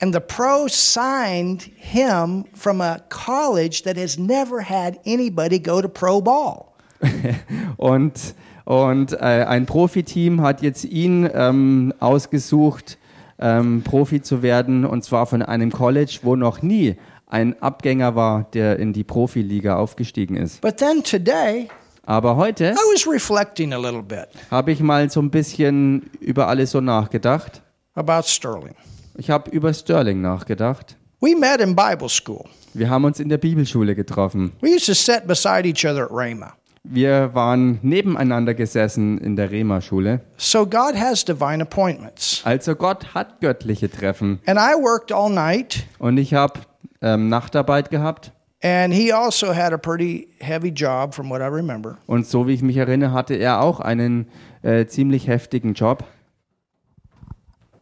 [0.00, 5.88] And the pros signed him from a college that has never had anybody go to
[5.88, 6.73] pro ball.
[7.76, 12.98] Und, und äh, ein Profiteam hat jetzt ihn ähm, ausgesucht,
[13.38, 18.44] ähm, Profi zu werden, und zwar von einem College, wo noch nie ein Abgänger war,
[18.54, 20.60] der in die Profiliga aufgestiegen ist.
[20.60, 21.68] But then today,
[22.06, 26.48] Aber heute I was reflecting a little bit habe ich mal so ein bisschen über
[26.48, 27.60] alles so nachgedacht.
[27.94, 28.74] about Sterling.
[29.16, 30.96] Ich habe über Sterling nachgedacht.
[31.20, 32.44] We met in Bible school.
[32.72, 34.52] Wir haben uns in der Bibelschule getroffen.
[34.60, 36.54] We used to sit beside each other at Rhema.
[36.86, 40.20] Wir waren nebeneinander gesessen in der Rema-Schule.
[40.36, 42.42] So God has divine appointments.
[42.44, 44.38] Also Gott hat göttliche Treffen.
[44.46, 46.60] And I worked all night, Und ich habe
[47.00, 48.32] ähm, Nachtarbeit gehabt.
[48.62, 51.96] and he also had a pretty heavy job, from what I remember.
[52.06, 54.26] Und so wie ich mich erinnere, hatte er auch einen
[54.62, 56.04] äh, ziemlich heftigen Job.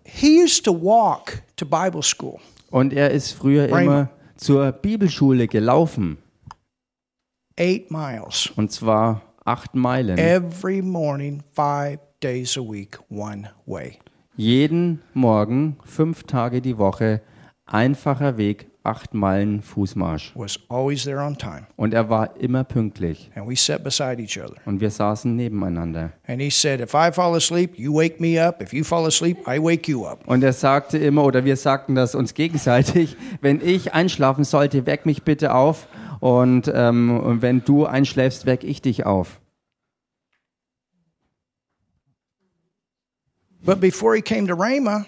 [0.05, 2.39] He used to walk to Bible school.
[2.71, 3.81] Und er ist früher Rhema.
[3.81, 6.19] immer zur Bibelschule gelaufen.
[7.63, 10.19] Eight miles Und zwar acht Meilen.
[10.19, 13.99] every morning, five days a week, one way.
[14.37, 17.21] Jeden Morgen, fünf Tage die Woche,
[17.67, 20.33] einfacher Weg, acht Meilen Fußmarsch.
[20.35, 21.67] Was always there on time.
[21.77, 23.31] Und er war immer pünktlich.
[23.37, 24.57] And we sat beside each other.
[24.65, 26.13] Und wir saßen nebeneinander.
[26.27, 28.61] And he said, If I fall asleep, you wake me up.
[28.61, 30.27] If you fall asleep, I wake you up.
[30.27, 35.07] Und er sagte immer, oder wir sagten das uns gegenseitig, wenn ich einschlafen sollte, weck
[35.07, 35.87] mich bitte auf.
[36.23, 39.41] Und, ähm, und wenn du einschläfst, weck ich dich auf.
[43.65, 45.05] But before he came to Rhema,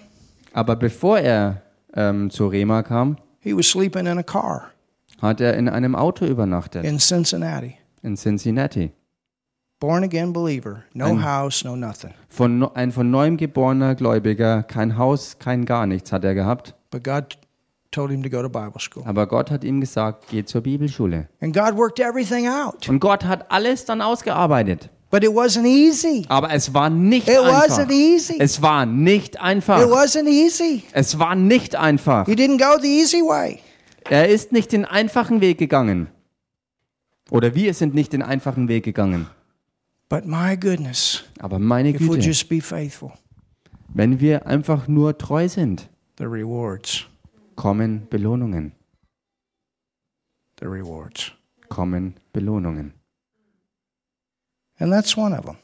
[0.51, 1.61] Aber bevor er
[1.93, 4.71] ähm, zu Rema kam, he was sleeping in a car
[5.21, 7.77] hat er in einem Auto übernachtet, in Cincinnati.
[8.01, 8.91] in Cincinnati.
[9.79, 12.11] Born again believer, no Ein- house, no nothing.
[12.27, 16.75] Von, ein von neuem geborener Gläubiger, kein Haus, kein gar nichts hat er gehabt.
[16.91, 17.37] But God
[17.95, 19.03] told him to go to Bible school.
[19.05, 21.29] Aber Gott hat ihm gesagt, geh zur Bibelschule.
[21.41, 22.87] And God worked everything out.
[22.89, 24.89] Und Gott hat alles dann ausgearbeitet.
[25.11, 26.25] But it wasn't easy.
[26.27, 27.67] Aber es war nicht It einfach.
[27.69, 28.35] wasn't easy.
[28.39, 29.79] Es war nicht einfach.
[29.81, 30.83] It wasn't easy.
[30.91, 32.25] Es war nicht einfach.
[32.25, 33.59] He didn't go the easy way.
[34.09, 36.07] Er ist nicht den einfachen Weg gegangen.
[37.31, 39.27] Oder wir sind nicht den einfachen Weg gegangen.
[40.09, 43.11] But my goodness, Aber meine if we'll Güte, just be faithful,
[43.93, 47.05] wenn wir einfach nur treu sind, the rewards,
[47.55, 48.73] kommen Belohnungen.
[50.59, 51.31] the rewards.
[51.69, 52.93] Kommen Belohnungen.
[54.79, 55.57] And that's one of them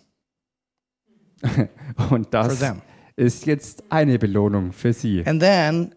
[2.10, 2.64] Und das
[3.16, 5.26] ist jetzt eine Belohnung für sie.
[5.26, 5.94] And then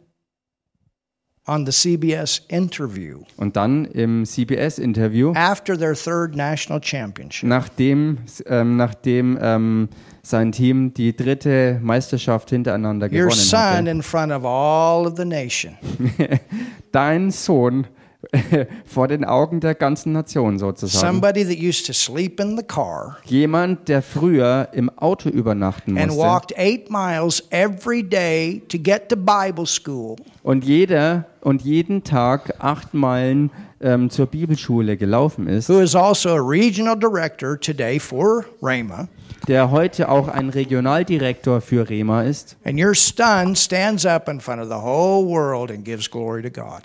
[1.46, 8.76] on the CBS interview, Und dann im CBS-Interview, after their third national championship, nachdem, ähm,
[8.76, 9.88] nachdem ähm,
[10.22, 15.16] sein Team die dritte Meisterschaft hintereinander your gewonnen son hatte, in front of all of
[15.16, 15.76] the nation.
[16.92, 17.86] Dein Sohn
[18.84, 21.06] vor den Augen der ganzen Nation sozusagen.
[21.06, 26.08] somebody that used to sleep in the car Jemand, der früher im Auto übernachten and
[26.08, 26.22] musste.
[26.22, 30.16] walked eight miles every day to get to Bible school.
[30.42, 36.30] Und jeder und jeden Tag acht Meilen ähm, zur Bibelschule gelaufen ist, who is also
[36.30, 39.08] a regional director today for Rhema,
[39.48, 42.56] der heute auch ein Regionaldirektor für Rema ist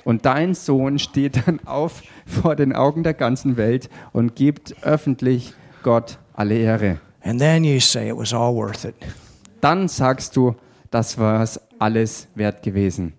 [0.04, 5.54] und dein Sohn steht dann auf vor den Augen der ganzen Welt und gibt öffentlich
[5.84, 7.00] Gott alle Ehre.
[7.22, 8.96] And then you say it was all worth it.
[9.62, 10.56] Dann sagst du,
[10.90, 13.14] das war es alles wert gewesen.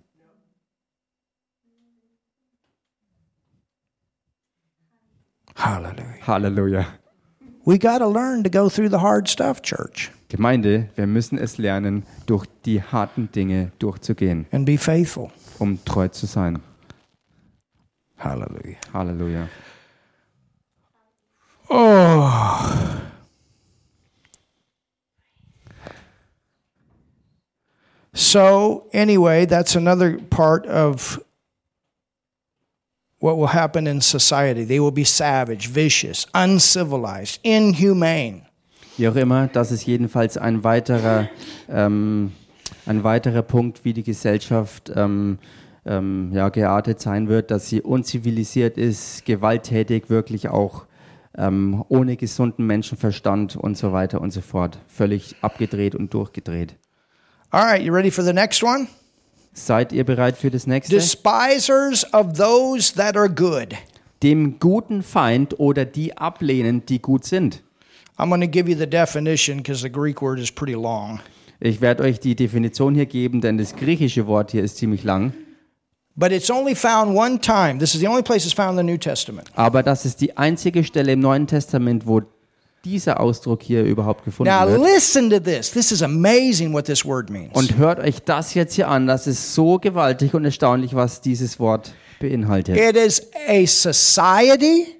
[5.55, 6.27] Hallelujah.
[6.27, 7.00] Halleluja.
[7.65, 11.59] We got to learn to go through the hard stuff, church, Gemeinde, wir müssen es
[11.59, 15.31] lernen, durch die harten Dinge durchzugehen, and be faithful.
[15.59, 16.61] um treu zu sein.
[18.17, 18.77] Hallelujah.
[18.93, 19.49] Halleluja.
[21.69, 23.01] Oh.
[28.13, 31.21] So, anyway, that's another part of
[33.21, 34.65] what will happen in society.
[34.65, 38.43] They will be savage, vicious, uncivilized, inhumane.
[38.97, 41.29] Wie auch immer, das ist jedenfalls ein weiterer,
[41.69, 42.33] ähm,
[42.87, 45.39] ein weiterer Punkt, wie die Gesellschaft ähm,
[45.87, 50.87] ähm, ja, geartet sein wird, dass sie unzivilisiert ist, gewalttätig, wirklich auch
[51.39, 54.79] ähm, ohne gesunden Menschenverstand und so weiter und so fort.
[54.89, 56.77] Völlig abgedreht und durchgedreht.
[57.51, 58.87] All right, you ready for the next one?
[59.53, 60.95] Seid ihr bereit für das nächste?
[60.95, 63.75] Despisers of those that are good.
[64.23, 67.63] Dem guten Feind oder die ablehnen, die gut sind.
[68.19, 71.21] I'm going to give you the definition because the Greek word is pretty long.
[71.59, 75.33] Ich werde euch die Definition hier geben, denn das griechische Wort hier ist ziemlich lang.
[76.17, 77.79] But it's only found one time.
[77.79, 79.49] This is the only place it's found in the New Testament.
[79.55, 82.23] Aber das ist die einzige Stelle im Neuen Testament, wo
[82.85, 84.81] dieser Ausdruck hier überhaupt gefunden Now wird.
[84.83, 85.71] listen to this.
[85.71, 87.51] This is amazing what this word means.
[87.55, 89.07] Und hört euch das jetzt hier an.
[89.07, 92.77] Das ist so gewaltig und erstaunlich, was dieses Wort beinhaltet.
[92.77, 94.97] It is a society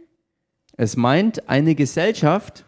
[0.77, 2.65] Es meint eine Gesellschaft,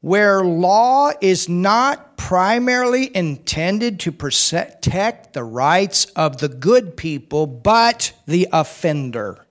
[0.00, 8.14] where law is not primarily intended to protect the rights of the good people, but
[8.26, 9.45] the offender.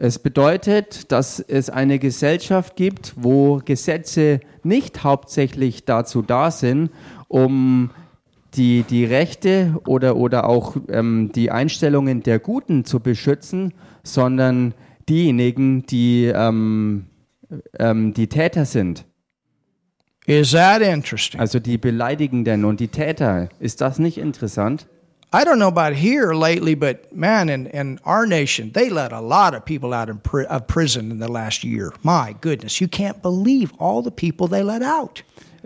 [0.00, 6.90] Es bedeutet, dass es eine Gesellschaft gibt, wo Gesetze nicht hauptsächlich dazu da sind,
[7.26, 7.90] um
[8.54, 14.72] die, die Rechte oder, oder auch ähm, die Einstellungen der Guten zu beschützen, sondern
[15.08, 17.06] diejenigen, die ähm,
[17.78, 19.04] ähm, die Täter sind.
[20.26, 21.40] Is that interesting?
[21.40, 23.48] Also die Beleidigenden und die Täter.
[23.58, 24.86] Ist das nicht interessant?
[25.30, 29.20] I don't know about here lately, but man, in, in our nation, they let a
[29.20, 31.92] lot of people out in pri- of prison in the last year.
[32.02, 35.22] My goodness, you can't believe all the people they let out.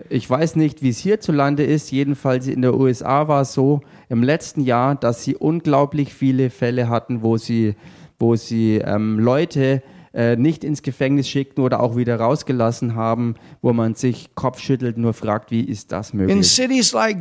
[0.09, 1.91] Ich weiß nicht, wie es hierzulande ist.
[1.91, 6.89] Jedenfalls in der USA war es so im letzten Jahr, dass sie unglaublich viele Fälle
[6.89, 7.75] hatten, wo sie,
[8.19, 9.81] wo sie ähm, Leute
[10.13, 15.13] äh, nicht ins Gefängnis schickten oder auch wieder rausgelassen haben, wo man sich kopfschüttelt, nur
[15.13, 16.47] fragt, wie ist das In möglich?
[16.51, 17.17] cities like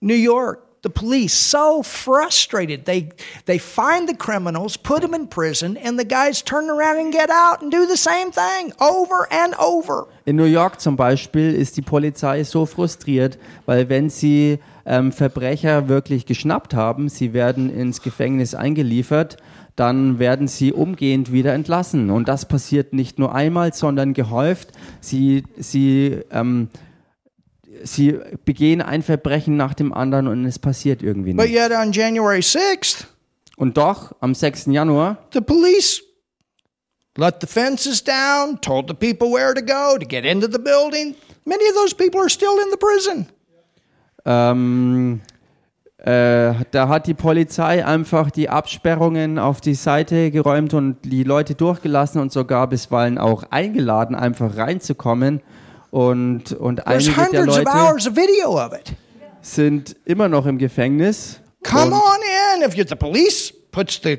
[0.00, 2.84] New York, the police so frustrated.
[2.84, 3.10] They
[3.46, 7.30] they find the criminals, put them in prison, and the guys turn around and get
[7.30, 10.06] out and do the same thing over and over.
[10.24, 15.88] In New York zum Beispiel ist die Polizei so frustriert, weil wenn sie ähm, Verbrecher
[15.88, 19.36] wirklich geschnappt haben, sie werden ins Gefängnis eingeliefert,
[19.76, 22.10] dann werden sie umgehend wieder entlassen.
[22.10, 24.72] Und das passiert nicht nur einmal, sondern gehäuft.
[25.00, 26.68] Sie, sie, ähm,
[27.84, 32.40] sie begehen ein Verbrechen nach dem anderen und es passiert irgendwie But yet on January
[32.40, 33.04] 6th,
[33.56, 34.66] Und doch, am 6.
[34.66, 36.02] Januar the police
[37.16, 41.14] let the fences down, told the people where to go to get into the building.
[41.44, 43.26] Many of those people are still in the prison.
[44.24, 45.20] Ähm,
[45.98, 51.54] äh, da hat die Polizei einfach die Absperrungen auf die Seite geräumt und die Leute
[51.54, 55.40] durchgelassen und sogar bisweilen auch eingeladen, einfach reinzukommen.
[55.90, 58.92] Und, und There's einige der hundreds of Leute hours of video of it.
[59.40, 61.40] sind immer noch im Gefängnis.
[61.62, 62.18] Come und, on
[62.56, 62.68] in.
[62.68, 64.18] If you, the police puts the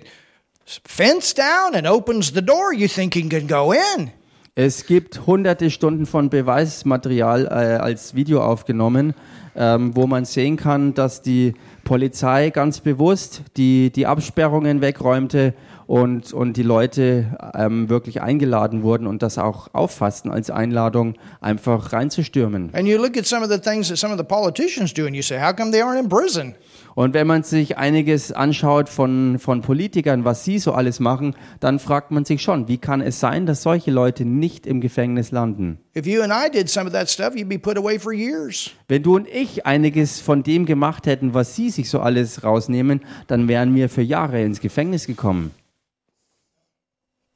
[0.85, 4.11] fence down and opens the door, you think you can go in.
[4.55, 9.13] Es gibt hunderte Stunden von Beweismaterial äh, als Video aufgenommen,
[9.55, 11.53] ähm, wo man sehen kann, dass die
[11.85, 15.53] Polizei ganz bewusst die, die Absperrungen wegräumte
[15.89, 21.93] und, und die Leute ähm, wirklich eingeladen wurden und das auch auffassten als Einladung, einfach
[21.93, 22.69] reinzustürmen.
[22.73, 25.15] And you look at some of the things that some of the politicians do, and
[25.15, 26.53] you say, how come they aren't in prison?
[26.93, 31.79] Und wenn man sich einiges anschaut von, von Politikern, was sie so alles machen, dann
[31.79, 35.79] fragt man sich schon, wie kann es sein, dass solche Leute nicht im Gefängnis landen?
[35.97, 38.69] If you and I did some of that stuff, you'd be put away for years.
[38.87, 43.01] Wenn du und ich einiges von dem gemacht hätten, was sie sich so alles rausnehmen,
[43.25, 45.49] dann wären wir für Jahre ins Gefängnis gekommen.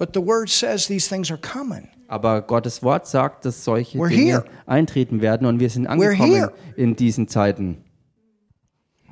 [0.04, 1.88] But the word says these things are coming.
[2.10, 4.45] Aber Gottes Wort sagt, dass solche We're Dinge here.
[4.66, 7.78] eintreten werden und wir sind angekommen in diesen Zeiten.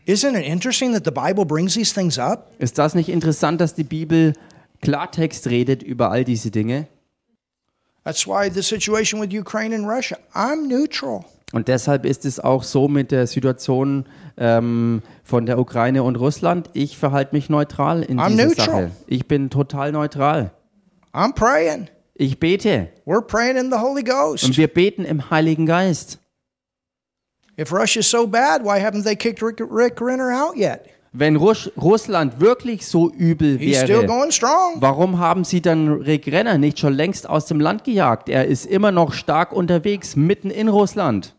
[0.05, 2.51] Isn't it interesting that the Bible brings these things up?
[2.59, 4.33] Ist das nicht interessant, dass die Bibel
[4.81, 6.89] Klartext redet über all diese Dinge?
[8.03, 11.23] That's why the situation with Ukraine and Russia, I'm neutral.
[11.53, 16.69] Und deshalb ist es auch so mit der Situation ähm, von der Ukraine und Russland.
[16.73, 18.65] Ich verhalte mich neutral in I'm dieser neutral.
[18.65, 18.91] Sache.
[19.07, 20.51] Ich bin total neutral.
[21.13, 21.89] I'm praying.
[22.15, 24.57] Ich bete We're praying in the Holy und Ghost.
[24.57, 26.19] wir beten im Heiligen Geist.
[27.57, 30.89] If Russia's so bad, why haven't they kicked Rick, Rick Renner out yet?
[31.13, 34.07] Wenn Russ Russland wirklich so übel wäre,
[34.79, 38.29] warum haben sie dann Rick Renner nicht schon längst aus dem Land gejagt?
[38.29, 41.35] Er ist immer noch stark unterwegs, mitten in Russland.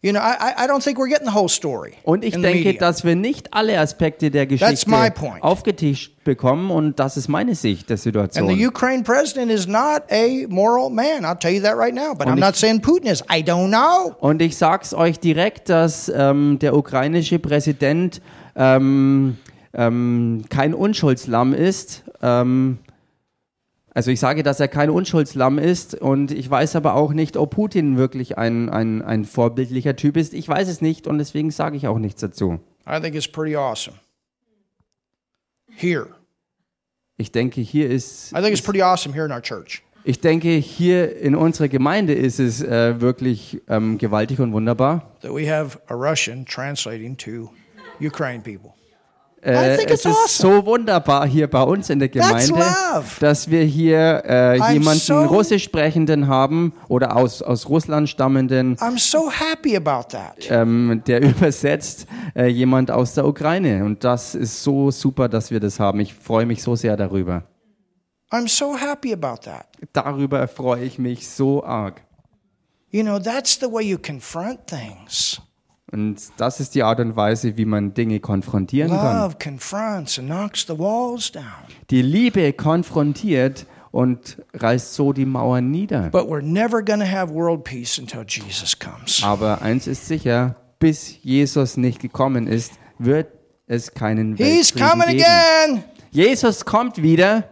[0.00, 1.94] You know, I, I- don't think we're getting the whole story.
[2.04, 5.42] Und ich denke, dass wir nicht alle Aspekte der Geschichte my point.
[5.42, 8.66] aufgetischt bekommen und das ist meine Sicht der And the Situation.
[8.68, 11.24] Ukraine president is not a moral man.
[11.24, 12.14] I'll tell you that right now.
[12.14, 13.22] But I'm ich- not saying Putin is.
[13.22, 14.14] I don't know.
[14.20, 18.22] Und ich sag's euch direkt, dass ähm, der ukrainische Präsident
[18.54, 19.36] ähm,
[19.74, 22.04] ähm, kein Unschuldslamm ist.
[22.22, 22.78] Ähm,
[23.98, 27.50] also ich sage, dass er kein Unschuldslamm ist und ich weiß aber auch nicht, ob
[27.50, 30.34] Putin wirklich ein, ein, ein vorbildlicher Typ ist.
[30.34, 32.60] Ich weiß es nicht und deswegen sage ich auch nichts dazu.
[32.88, 33.96] I think it's pretty awesome.
[35.74, 36.06] Here.
[37.16, 39.82] Ich denke, hier ist, I think it's pretty awesome here in our church.
[40.04, 45.10] ich denke, hier in unserer Gemeinde ist es äh, wirklich ähm, gewaltig und wunderbar.
[45.22, 47.50] that we have a Russian translating to
[48.00, 48.77] Ukraine people.
[49.40, 52.64] Äh, es ist so wunderbar hier bei uns in der Gemeinde,
[53.20, 58.76] dass wir hier äh, I'm jemanden so- Russisch sprechenden haben oder aus, aus Russland stammenden,
[58.78, 60.50] I'm so happy about that.
[60.50, 63.84] ähm, der übersetzt äh, jemand aus der Ukraine.
[63.84, 66.00] Und das ist so super, dass wir das haben.
[66.00, 67.44] Ich freue mich so sehr darüber.
[68.30, 69.66] I'm so happy about that.
[69.92, 72.02] Darüber freue ich mich so arg.
[72.90, 75.40] You know, that's the way you confront things.
[75.90, 79.34] Und das ist die Art und Weise, wie man Dinge konfrontieren kann.
[81.90, 86.10] Die Liebe konfrontiert und reißt so die Mauern nieder.
[86.10, 89.22] But we're never going to have world peace until Jesus comes.
[89.22, 93.28] Aber eins ist sicher, bis Jesus nicht gekommen ist, wird
[93.66, 95.24] es keinen He's Weltfrieden coming geben.
[95.24, 95.84] again.
[96.10, 97.44] Jesus kommt wieder.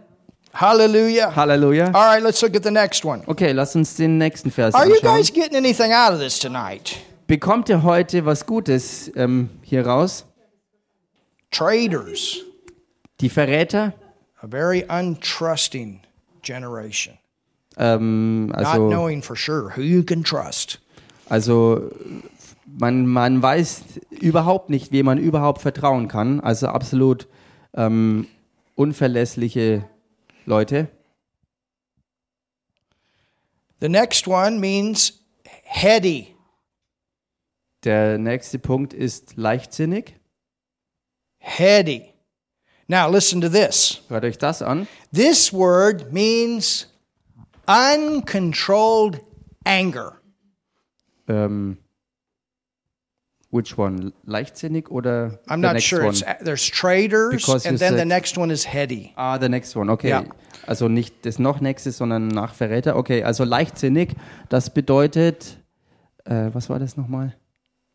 [0.53, 1.35] Hallelujah.
[1.35, 1.85] Halleluja.
[1.93, 3.21] All right, let's look at the next one.
[3.27, 5.17] Okay, lass uns den nächsten Vers Are you anschauen.
[5.17, 6.97] guys getting anything out of this tonight?
[7.27, 10.25] Bekommt ihr heute was Gutes ähm, hier raus?
[11.51, 12.37] Traitors,
[13.19, 13.93] Die Verräter?
[14.41, 16.01] a very untrusting
[16.41, 17.17] generation.
[17.77, 20.79] Ähm, not also, knowing for sure who you can trust.
[21.27, 21.91] also
[22.65, 26.39] man, man weiß überhaupt nicht, wem man überhaupt vertrauen kann.
[26.39, 27.27] Also absolut
[27.73, 28.27] ähm,
[28.75, 29.83] unverlässliche
[30.45, 30.87] Leute.
[33.81, 35.19] The next one means
[35.63, 36.36] heady.
[37.87, 40.19] Der nächste Punkt ist leichtsinnig.
[41.37, 42.13] Heady.
[42.89, 44.01] Now listen to this.
[44.09, 44.89] Hört euch das an.
[45.13, 46.93] This word means
[47.65, 49.21] uncontrolled
[49.63, 50.17] anger.
[51.29, 51.77] Ähm,
[53.51, 54.11] which one?
[54.25, 56.01] Leichtsinnig oder I'm the not next sure.
[56.01, 56.09] one?
[56.09, 59.13] It's, there's traitors, Because and then the said- next one is heady.
[59.15, 60.09] Ah, the next one, okay.
[60.09, 60.25] Ja.
[60.65, 62.97] Also nicht das noch nächste, sondern nach Verräter.
[62.97, 64.13] Okay, also leichtsinnig,
[64.49, 65.57] das bedeutet,
[66.25, 67.33] äh, was war das nochmal?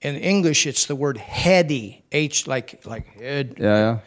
[0.02, 2.02] In English, it's the word heady.
[2.10, 4.02] H like like head Ja, ja.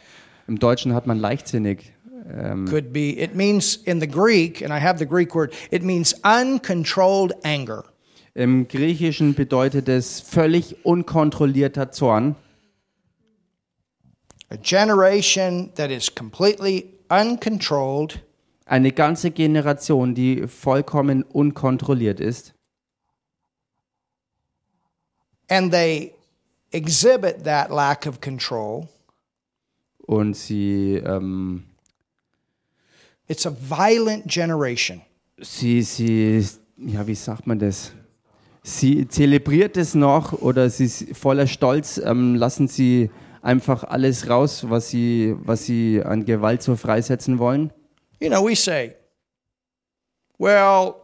[0.48, 1.93] Im Deutschen hat man leichtsinnig.
[2.30, 3.18] Ähm, could be.
[3.18, 5.54] It means in the Greek, and I have the Greek word.
[5.72, 7.86] It means uncontrolled anger.
[8.34, 12.36] Im Griechischen bedeutet es völlig unkontrollierter Zorn.
[14.50, 18.20] A generation that is completely uncontrolled
[18.68, 22.55] Eine ganze Generation, die vollkommen unkontrolliert ist.
[25.50, 26.14] And they
[26.72, 28.88] exhibit that lack of control.
[30.08, 31.64] Und sie, ähm,
[33.28, 35.02] It's a violent generation.
[35.41, 36.46] sie, sie,
[36.78, 37.91] ja, wie sagt man das?
[38.62, 43.10] Sie zelebriert es noch oder sie ist voller Stolz, ähm, lassen sie
[43.41, 47.72] einfach alles raus, was sie, was sie an Gewalt so freisetzen wollen.
[48.20, 48.96] You know, we say,
[50.39, 50.96] well,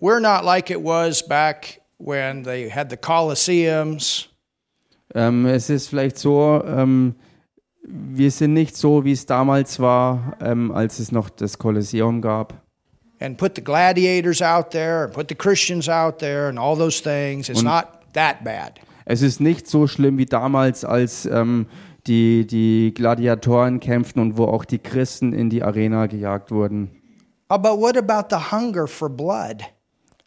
[0.00, 4.28] we're not like it was back when they had the Colosseums.
[5.14, 7.14] Ähm, es ist vielleicht so, ähm,
[7.82, 12.54] wir sind nicht so, wie es damals war, ähm, als es noch das Kolosseum gab.
[13.20, 17.02] and put the gladiators out there and put the Christians out there and all those
[17.02, 17.48] things.
[17.48, 18.78] It's Und- not that bad.
[19.06, 21.66] Es ist nicht so schlimm wie damals, als ähm,
[22.06, 26.90] die, die Gladiatoren kämpften und wo auch die Christen in die Arena gejagt wurden.
[27.48, 29.62] But what about the hunger for blood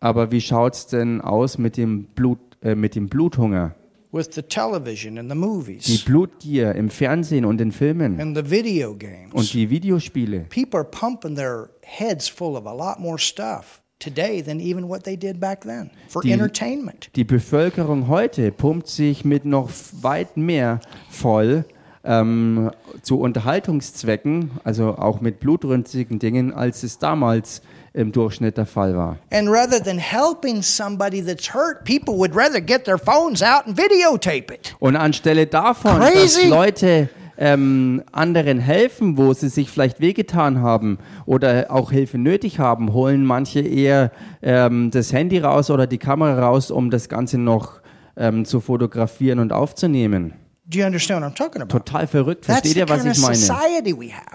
[0.02, 3.76] Aber wie schaut's denn aus mit dem Blut, äh, mit dem Bluthunger?
[4.14, 8.52] with the television and the Die movies Blutgier im Fernsehen und in Filmen and the
[8.52, 9.32] video games?
[9.34, 10.42] und die Videospiele.
[10.50, 13.78] People are pumping their heads full of a lot more stuff.
[14.00, 17.10] today than even what they did back then for Die- entertainment.
[17.16, 19.70] Die Bevölkerung heute pumpt sich mit noch
[20.02, 21.64] weit mehr voll
[22.04, 22.72] ähm,
[23.04, 27.62] zu Unterhaltungszwecken, also auch mit blutrünstigen Dingen, als es damals
[27.94, 29.18] im Durchschnitt der Fall war.
[29.32, 33.78] And rather than helping somebody that's hurt, people would rather get their phones out and
[33.78, 34.76] videotape it.
[34.80, 36.42] Und anstelle davon, Crazy.
[36.42, 42.60] dass Leute ähm, anderen helfen, wo sie sich vielleicht wehgetan haben oder auch Hilfe nötig
[42.60, 44.12] haben, holen manche eher
[44.42, 47.82] ähm, das Handy raus oder die Kamera raus, um das Ganze noch
[48.16, 50.34] ähm, zu fotografieren und aufzunehmen.
[50.66, 51.80] Do you understand what I'm talking about?
[51.80, 52.46] Total verrückt.
[52.46, 53.38] Versteht ihr, was ich meine?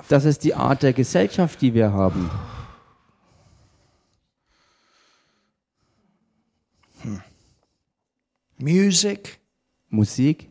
[0.09, 2.31] Das ist die Art der Gesellschaft, die wir haben.
[8.59, 9.39] Music.
[9.91, 10.51] Musik.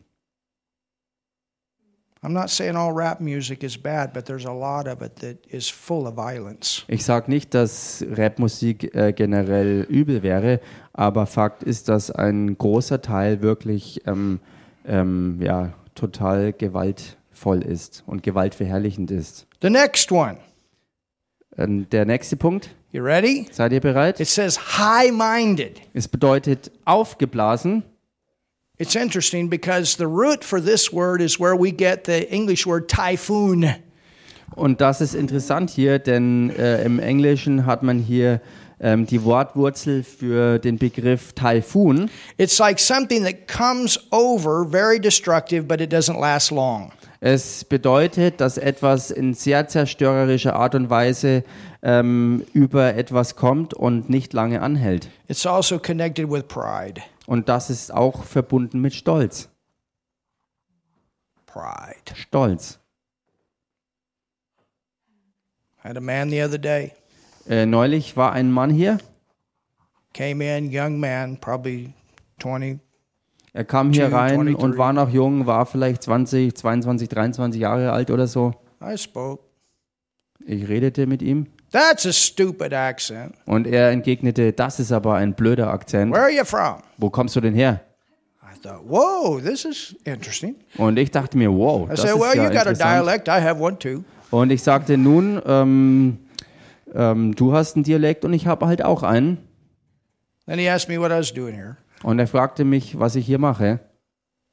[2.22, 5.46] I'm not saying all rap music is bad, but there's a lot of it that
[5.48, 6.82] is full of violence.
[6.88, 10.60] Ich sage nicht, dass Rapmusik äh, generell übel wäre,
[10.92, 14.40] aber Fakt ist, dass ein großer Teil wirklich ähm,
[14.86, 19.46] ähm, ja, total gewaltvoll ist und gewaltverherrlichend ist.
[19.62, 20.38] The next one.
[21.56, 23.46] Ähm, der nächste Punkt, You ready?
[23.52, 24.18] seid ihr bereit?
[24.18, 25.80] It says high minded.
[25.92, 27.84] Es bedeutet aufgeblasen.
[28.78, 32.88] It's interesting because the root for this word is where we get the English word
[32.88, 33.74] typhoon.
[34.54, 38.40] Und das ist interessant hier, denn äh, im Englischen hat man hier
[38.78, 42.10] ähm, die Wortwurzel für den Begriff Taifun.
[42.36, 46.92] It's like something that comes over, very destructive, but it doesn't last long.
[47.20, 51.44] Es bedeutet, dass etwas in sehr zerstörerischer Art und Weise
[51.82, 55.08] ähm, über etwas kommt und nicht lange anhält.
[55.28, 57.00] It's also connected with pride.
[57.26, 59.48] Und das ist auch verbunden mit Stolz.
[61.46, 62.14] Pride.
[62.14, 62.78] Stolz.
[65.84, 66.92] I had a man the other day
[67.48, 68.98] Äh, neulich war ein Mann hier.
[70.12, 71.92] came in, young man, probably
[72.40, 72.80] 20.
[73.52, 74.56] Er kam hier rein 23.
[74.56, 78.54] und war noch jung, war vielleicht 20, 22, 23 Jahre alt oder so.
[78.82, 79.44] I spoke.
[80.44, 81.46] Ich redete mit ihm
[81.76, 83.34] That's a stupid accent.
[83.44, 86.10] und er entgegnete, das ist aber ein blöder Akzent.
[86.10, 86.76] Where are you from?
[86.96, 87.82] Wo kommst du denn her?
[88.42, 90.56] I thought, whoa, this is interesting.
[90.78, 93.28] Und ich dachte mir, wow, I das said, ist well, ja you got a dialect.
[93.28, 94.04] I have one too.
[94.30, 96.18] Und ich sagte, nun, ähm,
[96.94, 99.36] ähm, du hast einen Dialekt und ich habe halt auch einen.
[100.46, 101.76] Then he asked me what I was doing here.
[102.02, 103.80] Und er fragte mich, was ich hier mache.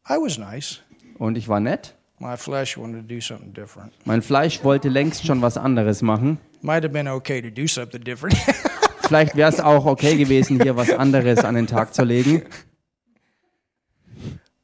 [0.10, 0.82] I was nice.
[1.18, 1.96] Und ich war nett.
[2.20, 3.92] My flesh wanted to do something different.
[4.06, 6.38] Mein Fleisch wollte längst schon was anderes machen.
[6.62, 8.36] Might have been okay to do something different.
[9.02, 12.44] Vielleicht wäre es auch okay gewesen, hier was anderes an den Tag zu legen.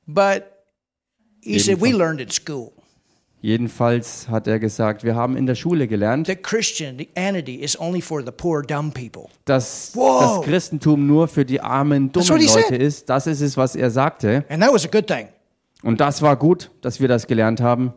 [0.08, 0.64] but
[1.42, 1.98] he said, we Jedenfalls.
[2.00, 2.74] learned at school
[3.42, 8.22] Jedenfalls hat er gesagt, wir haben in der Schule gelernt, that Christianity is only for
[8.22, 9.30] the poor, dumb people.
[9.46, 13.10] dass das Christentum nur für die armen, dummen Leute ist.
[13.10, 14.44] Das ist es, was er sagte.
[14.50, 15.30] And that was a good thing.
[15.84, 17.94] Und das war gut, dass wir das gelernt haben.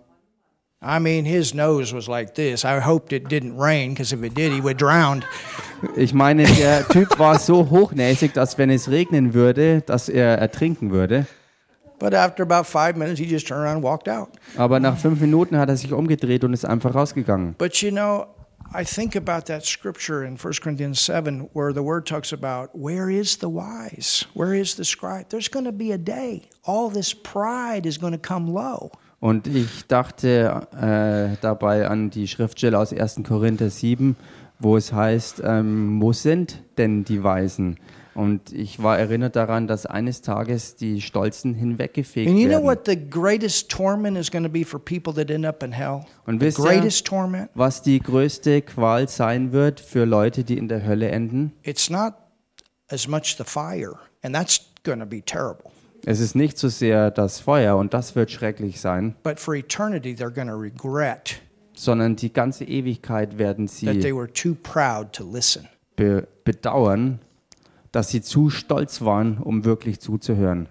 [0.85, 2.65] I mean, his nose was like this.
[2.65, 5.25] I hoped it didn't rain because if it did, he would drown.
[5.95, 10.91] Ich meine, der Typ war so hochnäsig, dass wenn es regnen würde, dass er ertrinken
[10.91, 11.27] würde.
[12.01, 14.31] But after about five minutes, he just turned around and walked out.
[14.57, 17.55] Aber nach fünf Minuten hat er sich umgedreht und ist einfach rausgegangen.
[17.59, 18.27] But you know,
[18.75, 23.11] I think about that scripture in 1 Corinthians 7 where the word talks about where
[23.11, 24.25] is the wise?
[24.33, 25.29] Where is the scribe?
[25.29, 26.49] There's going to be a day.
[26.65, 28.91] All this pride is going to come low.
[29.21, 33.21] Und ich dachte äh, dabei an die Schriftstelle aus 1.
[33.25, 34.17] Korinther 7,
[34.59, 37.79] wo es heißt, ähm, wo sind denn die Weisen?
[38.15, 42.65] Und ich war erinnert daran, dass eines Tages die Stolzen hinweggefegt And you know werden.
[42.67, 46.01] what the greatest torment is going to be for people that end up in hell?
[46.27, 47.51] Und The wisst ihr, greatest torment?
[47.55, 51.53] was die größte Qual sein wird für Leute, die in der Hölle enden?
[51.63, 52.15] It's not
[52.89, 55.71] as much the fire, and that's going to be terrible.
[56.05, 60.15] Es ist nicht so sehr das Feuer, und das wird schrecklich sein, But for eternity,
[60.15, 61.41] they're going to regret
[61.75, 65.67] sondern die ganze Ewigkeit werden sie were too proud to listen.
[65.97, 67.19] be bedauern,
[67.93, 70.69] dass sie zu stolz waren, um wirklich zuzuhören.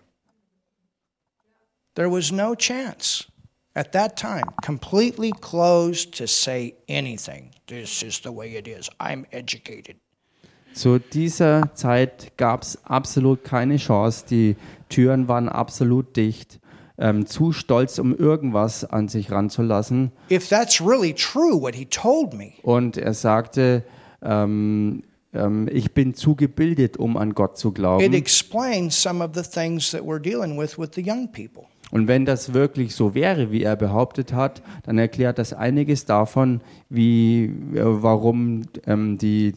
[1.95, 3.25] There was no chance
[3.73, 7.51] at that time, completely closed to say anything.
[7.67, 8.89] This is the way it is.
[8.99, 9.97] I'm educated.
[10.73, 14.25] Zu dieser Zeit gab es absolut keine Chance.
[14.29, 14.55] Die
[14.89, 16.59] Türen waren absolut dicht.
[16.97, 20.11] Ähm, zu stolz, um irgendwas an sich ranzulassen.
[20.29, 23.83] If that's really true, what he told me, Und er sagte,
[24.21, 25.03] ähm,
[25.71, 28.13] ich bin zu gebildet, um an Gott zu it glauben.
[28.13, 31.63] explains some of the things that we're dealing with with the young people.
[31.91, 36.61] Und wenn das wirklich so wäre, wie er behauptet hat, dann erklärt das einiges davon,
[36.89, 39.53] wie, äh, warum ähm, die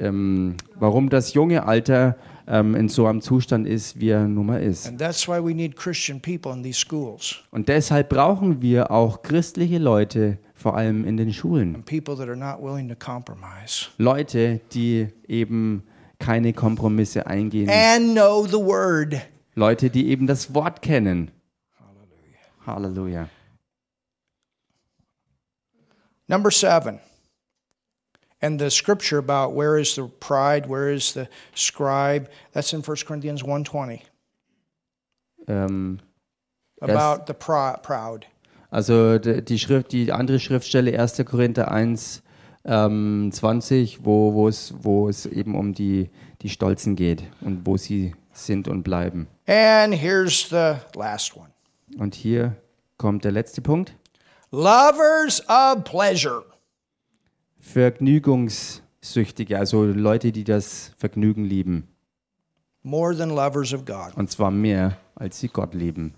[0.00, 2.16] ähm, warum das junge Alter
[2.46, 4.86] ähm, in so einem Zustand ist, wie er nun mal ist.
[4.88, 9.22] And that's why we need Christian people in these schools Und deshalb brauchen wir auch
[9.22, 11.84] christliche Leute, vor allem in den Schulen.
[13.96, 15.82] Leute, die eben
[16.18, 17.70] keine Kompromisse eingehen.
[19.54, 21.30] Leute, die eben das Wort kennen.
[22.66, 23.28] Halleluja.
[26.26, 27.00] Number seven.
[28.40, 32.96] And the scripture about where is the pride, where is the scribe, that's in 1
[33.06, 34.02] Corinthians 1.20,
[35.48, 35.98] Ähm,
[36.80, 38.26] about the proud.
[38.70, 41.24] Also die Schrift, die andere Schriftstelle 1.
[41.24, 42.22] Korinther 1,
[42.64, 46.10] ähm, 20, wo, wo, es, wo es eben um die,
[46.42, 49.26] die Stolzen geht und wo sie sind und bleiben.
[49.46, 51.50] And here's the last one.
[51.98, 52.56] Und hier
[52.96, 53.94] kommt der letzte Punkt.
[54.50, 56.44] Lovers of pleasure.
[57.60, 61.88] Vergnügungssüchtige, also Leute, die das Vergnügen lieben.
[62.88, 64.16] more than lovers of God.
[64.16, 66.14] Und zwar mehr, als sie Gott lieben.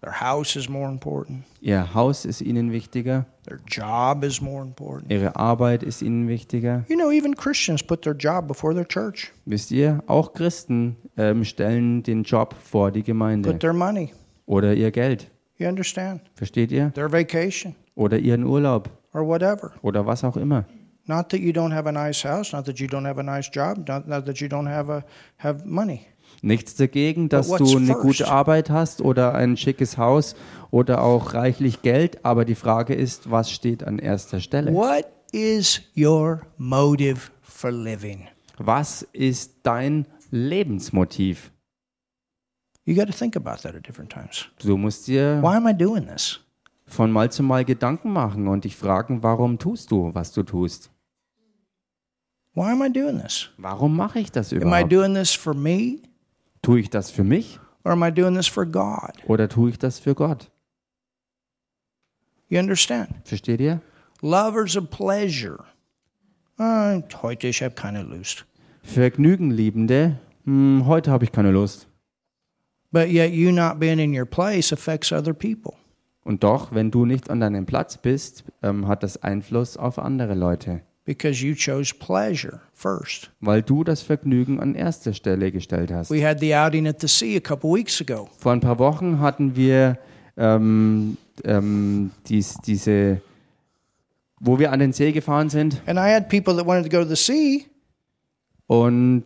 [0.00, 1.42] Their house is more important.
[1.60, 5.10] Ihr Haus ist ihnen wichtiger, Their job is more important.
[5.10, 6.84] ihre Arbeit ist ihnen wichtiger.
[6.88, 11.44] You know, even Christians put their job before their church, Wisst ihr, auch Christen ähm,
[11.44, 14.12] stellen den Job vor die Gemeinde put their money.
[14.46, 15.30] oder ihr Geld.
[15.56, 16.20] You understand?
[16.34, 16.92] Versteht ihr?
[16.94, 19.72] Their vacation Oder ihren Urlaub or whatever.
[19.82, 20.64] oder was auch immer.
[21.06, 23.50] Not that you don't have a nice house, not that you don't have a nice
[23.52, 25.02] job, not, not that you don't have a
[25.38, 26.02] have money.
[26.40, 28.00] Nichts dagegen, dass du eine first?
[28.00, 30.36] gute Arbeit hast oder ein schickes Haus
[30.70, 34.72] oder auch reichlich Geld, aber die Frage ist, was steht an erster Stelle?
[34.72, 38.28] What is your motive for living?
[38.58, 41.50] Was ist dein Lebensmotiv?
[42.84, 44.46] You got to think about that at different times.
[44.64, 46.40] Du musst dir Why am I doing this?
[46.86, 50.90] von Mal zu Mal Gedanken machen und dich fragen, warum tust du, was du tust?
[52.54, 53.50] Why am I doing this?
[53.58, 54.92] Warum mache ich das Am I überhaupt?
[54.92, 55.98] doing this for me
[56.62, 59.12] Tue ich das für mich or am I doing this for God?
[59.26, 60.50] oder tue ich das für Gott?
[62.48, 63.10] You understand?
[63.24, 63.80] Versteht ihr?
[64.22, 65.64] Lovers of pleasure.
[66.58, 68.44] Uh, heute ich habe keine Lust.
[68.82, 71.88] Vergnügenliebende, hm, heute habe ich keine Lust.
[72.90, 75.74] But yet you not being in your place affects other people.
[76.24, 80.34] Und doch, wenn du nicht an deinem Platz bist, ähm, hat das Einfluss auf andere
[80.34, 83.30] Leute, because you chose pleasure first.
[83.40, 86.10] weil du das Vergnügen an erster Stelle gestellt hast.
[86.10, 88.28] We had the outing at the sea a couple weeks ago.
[88.36, 89.96] Vor ein paar Wochen hatten wir
[90.36, 93.22] ähm, ähm, dies, diese,
[94.38, 97.02] wo wir an den See gefahren sind And I had people that wanted to go
[97.02, 97.64] to the sea,
[98.66, 99.24] und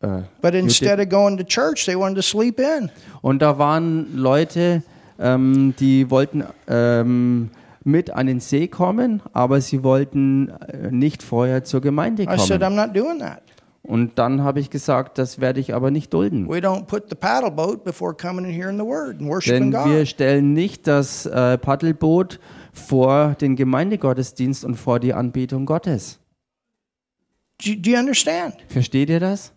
[0.00, 2.90] äh, but instead of going to church, they wanted to sleep in.
[3.20, 4.82] Und da waren Leute,
[5.18, 7.50] ähm, die wollten ähm,
[7.86, 12.60] mit an den See kommen, aber sie wollten äh, nicht vorher zur Gemeinde I said,
[12.60, 12.78] kommen.
[12.78, 13.42] I'm not doing that.
[13.82, 16.48] Und dann habe ich gesagt, das werde ich aber nicht dulden.
[16.48, 19.84] We don't put the paddle boat before coming and hearing the word and worshiping Denn
[19.90, 22.40] wir stellen nicht das äh, Paddelboot
[22.72, 26.18] vor den Gemeindegottesdienst und vor die Anbetung Gottes.
[27.62, 28.56] Do you, do you understand?
[28.68, 29.52] Versteht ihr das?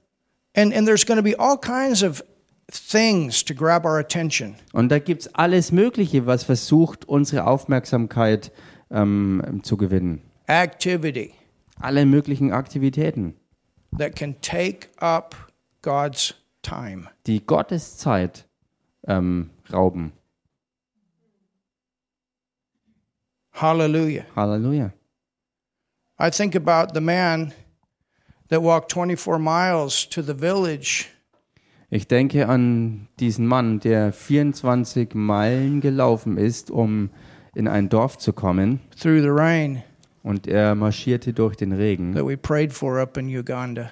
[0.55, 2.23] And, and there's going to be all kinds of
[2.71, 4.55] things to grab our attention.
[4.73, 8.51] Und da gibt es alles Mögliche, was versucht, unsere Aufmerksamkeit
[8.91, 10.21] ähm, zu gewinnen.
[10.47, 11.33] Activity
[11.79, 13.35] Alle möglichen Aktivitäten,
[13.97, 15.35] that can take up
[15.81, 17.07] God's time.
[17.25, 18.47] die Gottes Zeit
[19.07, 20.11] ähm, rauben.
[23.53, 24.25] Hallelujah.
[24.35, 24.93] Halleluja.
[26.17, 27.53] I think about the man
[28.49, 31.09] that walked 24 miles to the village
[31.91, 37.09] Ich denke an diesen Mann, der 24 Meilen gelaufen ist, um
[37.55, 38.79] in ein Dorf zu kommen.
[38.99, 39.81] through the rain
[40.21, 42.13] Und er marschierte durch den Regen.
[42.13, 43.89] that we prayed for up in Uganda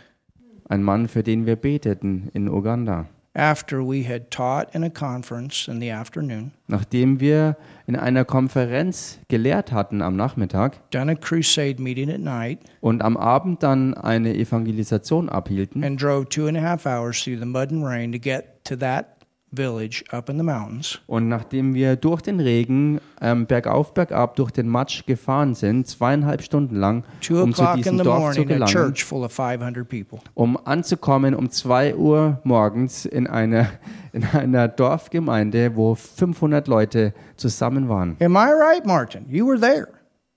[0.70, 3.08] Ein Mann, für den wir beteten in Uganda.
[3.38, 9.20] After we had taught in a conference in the afternoon, Nachdem wir in einer Konferenz
[9.30, 14.34] gelehrt hatten am Nachmittag done a crusade meeting at night, und am Abend dann eine
[14.36, 18.20] Evangelisation abhielten and drove two and a half hours through the mud and rain to
[18.20, 19.16] get to that
[19.54, 21.00] village up in the mountains.
[21.08, 26.41] und nachdem wir durch den Regen ähm, bergauf, bergab durch den Matsch gefahren sind, zweieinhalb
[26.41, 29.88] Stunden lang, Two um zu diesem Dorf zu morning, a gelangen, church full of 500
[29.88, 30.20] people.
[30.34, 33.68] um anzukommen um 2 Uhr morgens in einer,
[34.14, 38.18] in einer Dorfgemeinde, wo 500 Leute zusammen waren.
[38.22, 39.26] Am I right, Martin?
[39.30, 39.88] You were there.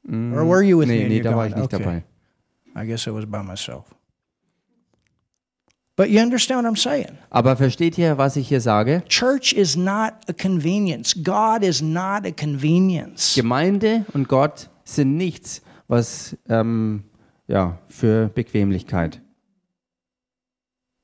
[0.09, 1.83] Or were you with me Nee, in nee, da war ich nicht Okay.
[1.83, 2.05] dabei.
[2.81, 3.85] I guess I was by myself.
[6.01, 7.19] But you understand what I'm saying?
[7.29, 9.03] Aber versteht ihr, was ich hier sage?
[9.07, 11.13] Church is not a convenience.
[11.13, 13.35] God is not a convenience.
[13.35, 17.05] Gemeinde und Gott sind nichts, was ähm,
[17.49, 19.21] ja, für Bequemlichkeit.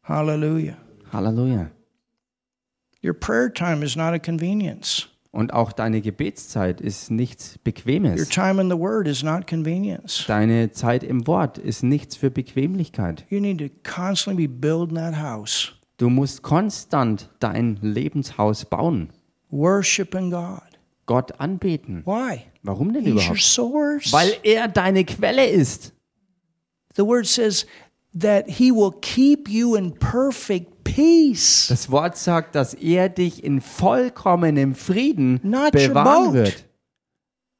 [0.02, 0.78] Hallelujah.
[1.12, 1.70] Halleluja.
[3.02, 5.08] Your prayer time is not a convenience.
[5.36, 8.28] Und auch deine Gebetszeit ist nichts Your Bequemes.
[8.30, 10.24] time in the Word is not convenience.
[10.26, 13.26] Deine Zeit im Wort ist nichts für Bequemlichkeit.
[13.28, 19.10] You need to constantly be building that house, Du musst konstant dein Lebenshaus bauen,
[19.50, 20.60] worshiping God.
[21.04, 22.02] Gott anbeten.
[22.06, 22.40] Why?
[22.62, 23.40] Warum denn He's your überhaupt?
[23.42, 24.12] source.
[24.12, 25.92] Weil er deine Quelle ist.
[26.96, 27.66] The Word says
[28.18, 31.66] that He will keep you in perfect peace.
[31.68, 36.34] Das Wort sagt, dass er dich in vollkommenem Frieden Not your bewahren boat.
[36.34, 36.64] wird.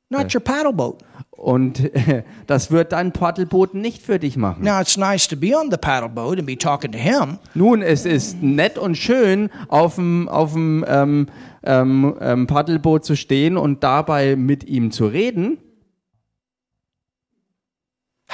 [0.09, 1.03] Not your paddle boat.
[1.31, 4.65] Und äh, das wird dein Paddelboot nicht für dich machen.
[4.65, 7.83] Now, it's nice to be on the paddle boat and be talking to Him, Nun,
[7.83, 11.27] es ist nett und schön, auf dem, auf dem ähm,
[11.65, 15.59] ähm, ähm, Paddelboot zu stehen und dabei mit ihm zu reden.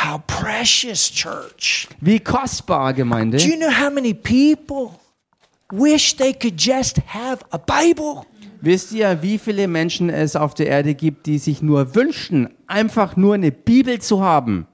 [0.04, 1.86] How precious, church.
[2.00, 3.38] Wie kostbar, Gemeinde.
[3.38, 4.98] Do you know how many people
[5.70, 8.24] wish they could just have a Bible?
[8.60, 13.16] Wisst ihr, wie viele Menschen es auf der Erde gibt, die sich nur wünschen, einfach
[13.16, 14.66] nur eine Bibel zu haben?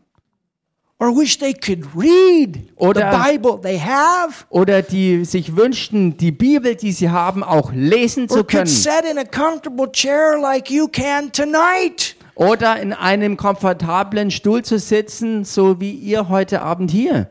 [1.01, 4.45] Or wish they could read Oder- the Bible they have?
[4.51, 8.67] Oder die sich wünschten, die Bibel, die sie haben, auch lesen Or zu could können?
[8.67, 12.17] sit in a comfortable chair like you can tonight?
[12.39, 17.29] Oder in einem komfortablen Stuhl zu sitzen, so wie ihr heute Abend hier?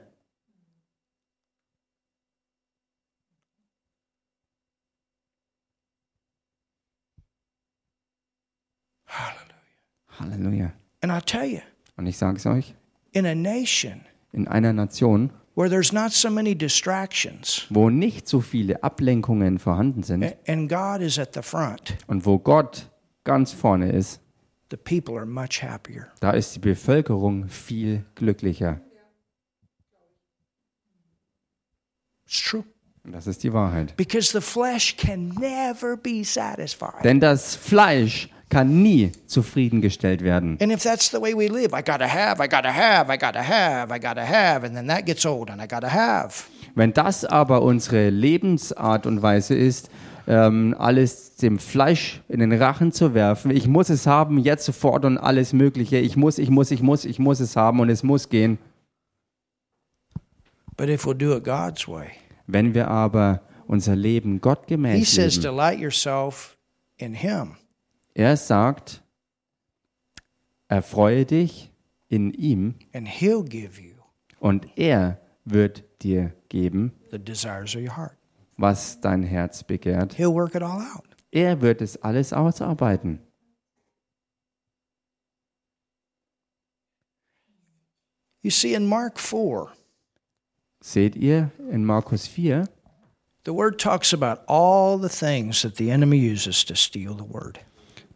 [10.20, 10.72] Halleluja.
[11.02, 11.60] And I'll tell you,
[11.98, 12.74] Und ich sage es euch,
[13.12, 14.02] in a nation
[14.34, 20.04] in einer Nation, where there's not so many distractions wo nicht so viele Ablenkungen vorhanden
[20.04, 22.90] sind a- and God is at the front, und wo Gott
[23.24, 24.20] ganz vorne ist,
[24.70, 26.08] the people are much happier.
[26.20, 28.82] da ist die Bevölkerung viel glücklicher.
[32.26, 32.64] It's true.
[33.04, 33.96] Und das ist die Wahrheit.
[33.96, 37.06] Because the flesh can never be satisfied.
[37.06, 40.58] Denn das Fleisch kann nie zufriedengestellt werden.
[40.62, 43.42] And if that's the way we live, I gotta have, I gotta have, I gotta
[43.42, 46.46] have, I gotta have, and then that gets old and I gotta have.
[46.76, 49.90] Wenn das aber unsere Lebensart und Weise ist,
[50.28, 55.06] ähm, alles dem Fleisch in den Rachen zu werfen, ich muss es haben, jetzt sofort
[55.06, 58.04] und alles Mögliche, ich muss, ich muss, ich muss, ich muss es haben und es
[58.04, 58.58] muss gehen.
[60.76, 62.10] But if we'll do it God's way,
[62.46, 66.58] Wenn wir aber unser Leben He gottgemäß says, leben, delight yourself
[66.98, 67.56] in Him.
[68.14, 69.02] er sagt,
[70.68, 71.72] erfreue dich
[72.10, 73.96] in ihm and he'll give you
[74.40, 78.18] und er wird dir geben, the desires of your heart.
[78.58, 80.14] Was dein Herz begehrt.
[80.16, 81.06] He'll work it all out.
[81.32, 83.20] Er wird es alles ausarbeiten.
[88.42, 89.70] You see, in Mark 4,
[90.80, 92.66] Seht ihr in Markus 4,
[93.44, 97.60] the word talks about all the things that the enemy uses to steal the word.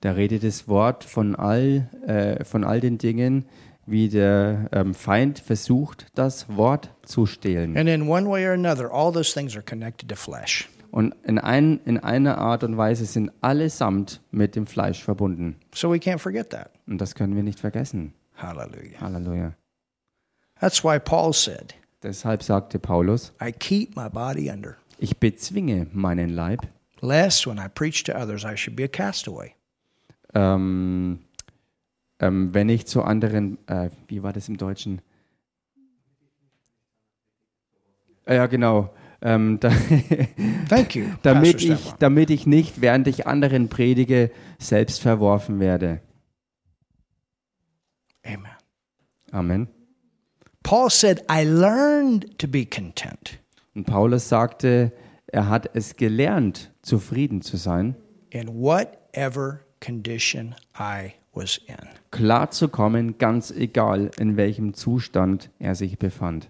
[0.01, 3.45] da redet das Wort von all, äh, von all den Dingen,
[3.91, 7.77] wie der ähm, Feind versucht, das Wort zu stehlen.
[7.77, 10.67] And in one way or another, all those things are connected to flesh.
[10.91, 15.55] Und in, ein, in einer Art und Weise sind allesamt mit dem Fleisch verbunden.
[15.73, 16.71] So we can't forget that.
[16.87, 18.13] Und das können wir nicht vergessen.
[18.35, 18.99] Hallelujah.
[18.99, 19.53] Halleluja.
[20.59, 26.29] That's why Paul said, Deshalb sagte Paulus, I keep my body under, ich bezwinge meinen
[26.29, 26.67] Leib,
[27.01, 29.53] lest when I preach to others, I should be a castaway.
[30.33, 31.19] ähm,
[32.21, 35.01] ähm, wenn ich zu anderen, äh, wie war das im Deutschen?
[38.25, 38.93] Äh, Ja, genau.
[39.23, 39.69] Ähm, da,
[40.69, 46.01] Thank you, damit, ich, damit ich nicht, während ich anderen predige, selbst verworfen werde.
[48.23, 48.51] Amen.
[49.31, 49.67] Amen.
[50.63, 53.39] Paul said, I learned to be content
[53.75, 54.91] Und Paulus sagte,
[55.27, 57.95] er hat es gelernt, zufrieden zu sein,
[58.29, 61.75] in whatever condition I was in.
[62.11, 66.49] klar zu kommen, ganz egal, in welchem Zustand er sich befand.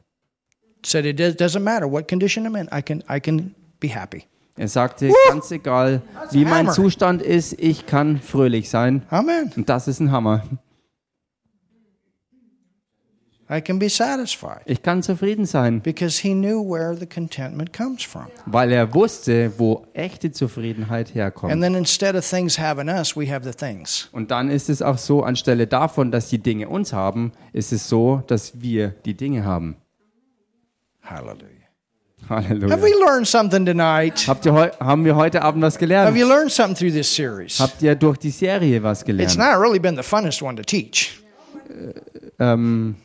[0.83, 4.23] Said it does- doesn't matter what condition I'm in, I can, I can be happy.
[4.57, 6.01] Er sagte, ganz egal,
[6.31, 6.69] wie mein.
[6.69, 9.03] Zustand ist, ich kann fröhlich sein.
[9.09, 9.51] Amen.
[9.55, 10.43] Und das ist ein Hammer.
[13.51, 18.01] I can be satisfied Ich kann zufrieden sein, because he knew where the contentment comes
[18.03, 18.27] from.
[18.45, 21.61] weil er wusste, wo echte Zufriedenheit And herkommt.
[21.61, 24.07] then instead of things having us, we have the things.
[24.13, 27.89] Und dann ist es auch so, anstelle davon, dass die Dinge uns haben, ist es
[27.89, 29.75] so, dass wir die Dinge haben.
[31.03, 31.47] Hallelujah.
[32.29, 32.69] Halleluja.
[32.71, 34.25] Have we learned something tonight?
[34.27, 36.15] Habt ihr haben wir heute Abend was Have gelernt?
[36.17, 37.59] you learned something through this series?
[37.59, 39.37] Habt ihr durch die Serie was It's gelernt?
[39.37, 41.19] not really been the funnest one to teach.
[42.39, 42.95] ähm,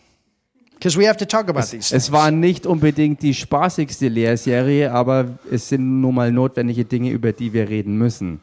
[0.80, 7.32] es war nicht unbedingt die spaßigste Lehrserie, aber es sind nun mal notwendige Dinge, über
[7.32, 8.40] die wir reden müssen.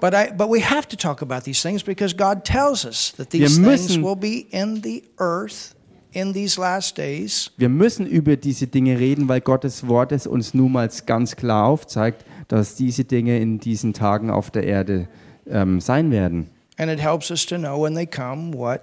[0.00, 3.30] But, I, but we have to talk about these things because God tells us that
[3.30, 5.74] these Wir things müssen- will be in the earth
[6.12, 7.50] in these last days.
[7.58, 11.66] Wir müssen über diese Dinge reden, weil Gottes Wort es uns nun mal ganz klar
[11.66, 15.06] aufzeigt, dass diese Dinge in diesen Tagen auf der Erde
[15.46, 16.48] ähm, sein werden.
[16.78, 18.80] And it helps us to know when they come what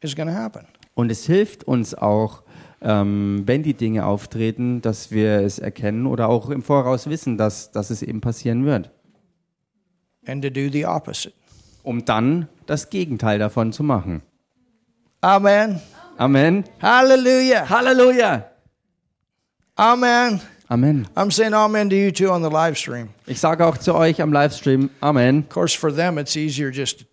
[0.00, 0.64] is going to happen.
[0.96, 2.42] Und es hilft uns auch,
[2.80, 7.70] ähm, wenn die Dinge auftreten, dass wir es erkennen oder auch im Voraus wissen, dass,
[7.70, 8.90] dass es eben passieren wird,
[10.26, 11.34] And to do the opposite.
[11.82, 14.22] um dann das Gegenteil davon zu machen.
[15.20, 15.80] Amen.
[16.16, 16.64] Amen.
[16.80, 17.68] Hallelujah.
[17.68, 18.46] Halleluja.
[19.76, 20.40] Amen.
[20.68, 21.06] Amen.
[21.14, 23.10] I'm saying amen to you too on the live stream.
[23.26, 25.40] Ich sage auch zu euch am Livestream Amen.
[25.40, 27.04] Of course, for them, it's easier just to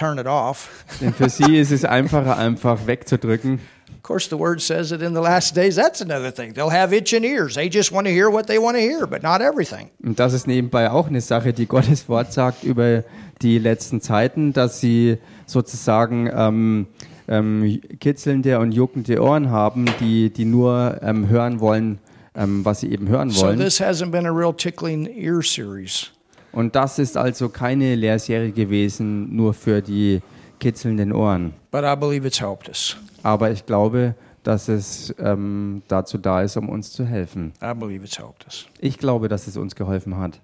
[0.00, 0.84] turn it off.
[1.00, 3.60] Denn für sie ist es einfacher, einfach wegzudrücken.
[3.96, 6.54] Of course, the word says that in the last days, that's another thing.
[6.54, 7.54] They'll have itching ears.
[7.54, 9.90] They just want to hear what they want to hear, but not everything.
[10.02, 13.04] Und das ist nebenbei auch eine Sache, die Gottes Wort sagt über
[13.42, 16.86] die letzten Zeiten, dass sie sozusagen ähm,
[17.28, 21.98] ähm, kitzelnde und juckende Ohren haben, die, die nur ähm, hören wollen,
[22.34, 23.58] ähm, was sie eben hören So wollen.
[23.58, 26.10] this hasn't been a real tickling ear series.
[26.52, 30.20] Und das ist also keine Lehrserie gewesen, nur für die
[30.58, 31.52] kitzelnden Ohren.
[31.70, 32.96] But I believe it's helped us.
[33.22, 37.52] Aber ich glaube, dass es ähm, dazu da ist, um uns zu helfen.
[37.62, 38.66] I believe it's helped us.
[38.80, 40.40] Ich glaube, dass es uns geholfen hat.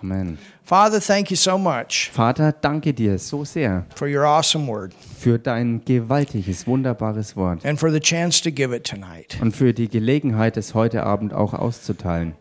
[0.00, 0.20] Amen.
[0.20, 0.38] Amen.
[0.64, 5.38] Father, thank you so much Vater, danke dir so sehr for your awesome word für
[5.38, 9.38] dein gewaltiges, wunderbares Wort and for the chance to give it tonight.
[9.42, 12.34] und für die Gelegenheit, es heute Abend auch auszuteilen.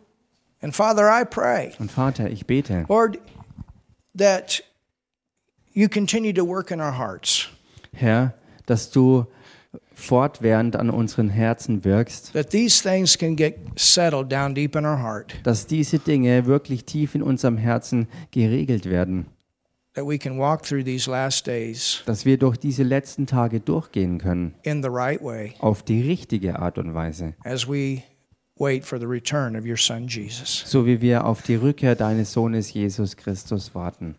[0.64, 3.20] And Father, I pray, Und Vater, ich bete, Lord,
[4.18, 4.64] that
[5.74, 7.50] you continue to work in our hearts,
[7.92, 8.34] Herr,
[8.66, 9.26] dass du
[9.94, 15.02] fortwährend an unseren Herzen wirkst, that these things can get settled down deep in our
[15.02, 19.26] heart, dass diese Dinge wirklich tief in unserem Herzen geregelt werden,
[19.96, 24.18] that we can walk through these last days dass wir durch diese letzten Tage durchgehen
[24.18, 25.56] können, in the right way.
[25.60, 28.04] Auf die richtige Art und Weise, as we
[28.64, 30.64] wait for the return of your Son, Jesus.
[30.66, 34.16] so wie wir auf die Rückkehr deines Sohnes Jesus Christus warten.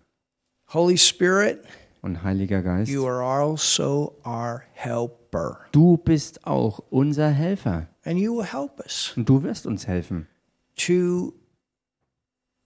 [0.72, 1.60] Holy Spirit,
[2.02, 8.36] Und Heiliger Geist, you are also our helper, du bist auch unser Helfer and you
[8.36, 10.26] will help us und du wirst uns helfen,
[10.76, 11.32] to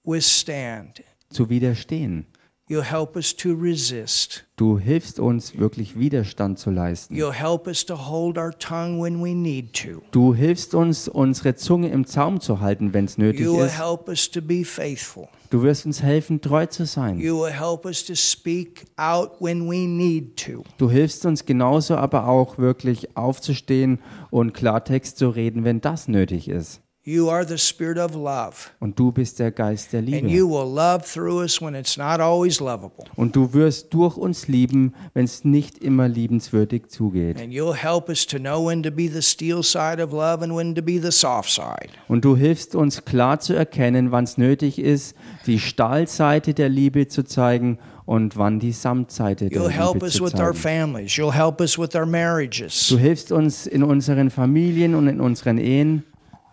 [0.05, 1.03] withstand.
[1.31, 2.27] zu widerstehen.
[2.71, 4.45] You'll help us to resist.
[4.57, 7.15] Du hilfst uns wirklich Widerstand zu leisten.
[7.17, 10.03] You'll help us to hold our tongue when we need to.
[10.11, 13.79] Du hilfst uns, unsere Zunge im Zaum zu halten, wenn es nötig You will ist.
[13.79, 15.29] help us to be faithful.
[15.49, 17.19] Du wirst uns helfen, treu zu sein.
[17.19, 20.63] You will help us to speak out when we need to.
[20.77, 24.01] Du hilfst uns genauso aber auch wirklich aufzustehen
[24.31, 26.83] und Klartext zu reden, wenn das nötig ist.
[27.09, 28.69] You are the spirit of love.
[28.81, 30.29] Und du bist der Geist der And Liebe.
[30.29, 33.07] you will love through us when it's not always lovable.
[33.17, 37.41] Und du wirst durch uns lieben, wenn es nicht immer liebenswürdig zugeht.
[37.41, 40.55] And you'll help us to know when to be the steel side of love and
[40.55, 41.89] when to be the soft side.
[42.09, 47.09] Und du hilfst uns klar zu erkennen, wann es nötig ist, die Stahlseite der Liebe
[47.09, 50.59] zu zeigen und wann die Samtseite der You'll help Liebe us zu with our zeigen.
[50.59, 51.13] families.
[51.13, 52.89] You'll help us with our marriages.
[52.89, 56.05] Du hilfst uns in unseren Familien und in unseren Ehen.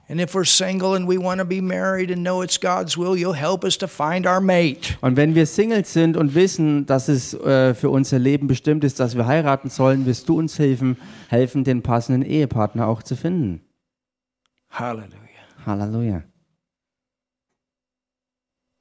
[0.07, 3.17] And if we're single and we want to be married and know it's God's will,
[3.17, 4.97] you'll help us to find our mate.
[5.01, 8.99] Und wenn wir Singles sind und wissen, dass es äh, für unser Leben bestimmt ist,
[8.99, 10.97] dass wir heiraten sollen, wirst du uns helfen,
[11.29, 13.61] helfen, den passenden Ehepartner auch zu finden.
[14.69, 15.09] Hallelujah.
[15.65, 16.23] Halleluja.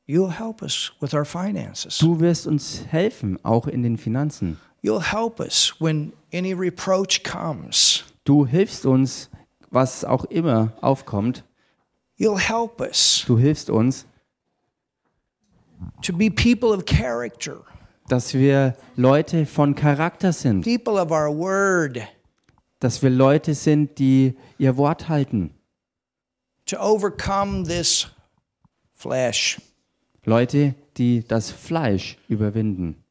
[0.06, 1.96] You'll help us with our finances.
[1.96, 4.58] Du wirst uns helfen, auch in den Finanzen.
[4.82, 8.04] You'll help us when any reproach comes.
[8.24, 9.30] Du hilfst uns,
[9.74, 11.44] was auch immer aufkommt.
[12.16, 14.06] You'll help us Du hilfst uns,
[16.02, 17.60] to be people of character,
[18.08, 22.00] dass wir Leute von Charakter sind, people of our word,
[22.78, 25.50] dass wir Leute sind, die ihr Wort halten.
[26.66, 28.06] to overcome this
[28.94, 29.60] flesh
[30.24, 33.03] Leute, die das Fleisch überwinden.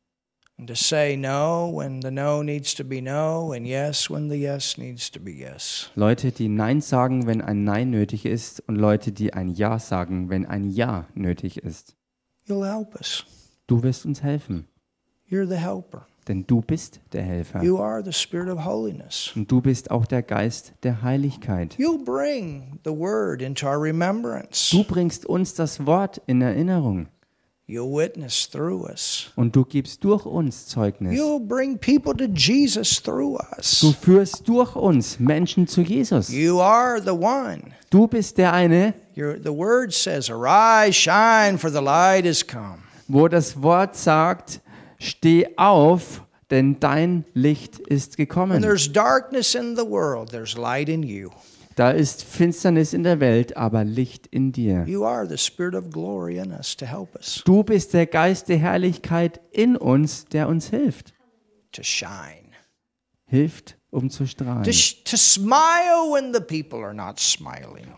[0.57, 4.37] And to say no when the no needs to be no and yes when the
[4.37, 5.89] yes needs to be yes.
[5.95, 10.29] Leute, die Nein sagen, wenn ein Nein nötig ist und Leute, die ein Ja sagen,
[10.29, 11.95] wenn ein Ja nötig ist.
[12.47, 13.25] You'll help us.
[13.67, 14.67] Du wirst uns helfen,
[15.29, 16.05] You're the helper.
[16.27, 17.63] denn du bist der Helfer.
[17.63, 19.31] You are the spirit of holiness.
[19.35, 21.75] Und du bist auch der Geist der Heiligkeit.
[21.79, 24.69] You'll bring the word into our remembrance.
[24.71, 27.07] Du bringst uns das Wort in Erinnerung.
[29.35, 31.17] Und du gibst durch uns Zeugnis.
[31.19, 33.95] You'll bring people to Jesus through Du us.
[34.01, 36.29] führst durch uns Menschen zu Jesus.
[36.29, 37.61] You are the one.
[37.89, 42.79] Du bist der eine, Your, the word says, Arise, shine, for the light is come.
[43.07, 44.61] wo das Wort sagt,
[44.99, 48.61] steh auf, denn dein Licht ist When gekommen.
[48.61, 51.29] there's darkness in the world, there's light in you.
[51.75, 54.85] Da ist Finsternis in der Welt, aber Licht in dir.
[57.45, 61.13] Du bist der Geist der Herrlichkeit in uns, der uns hilft.
[61.71, 62.51] to shine,
[63.25, 64.63] Hilft, um zu strahlen.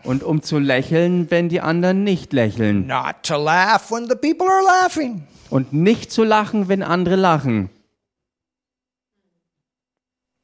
[0.04, 2.86] Und um zu lächeln, wenn die anderen nicht lächeln.
[2.86, 5.24] not to laugh when the people are laughing.
[5.50, 7.68] Und nicht zu lachen, wenn andere lachen.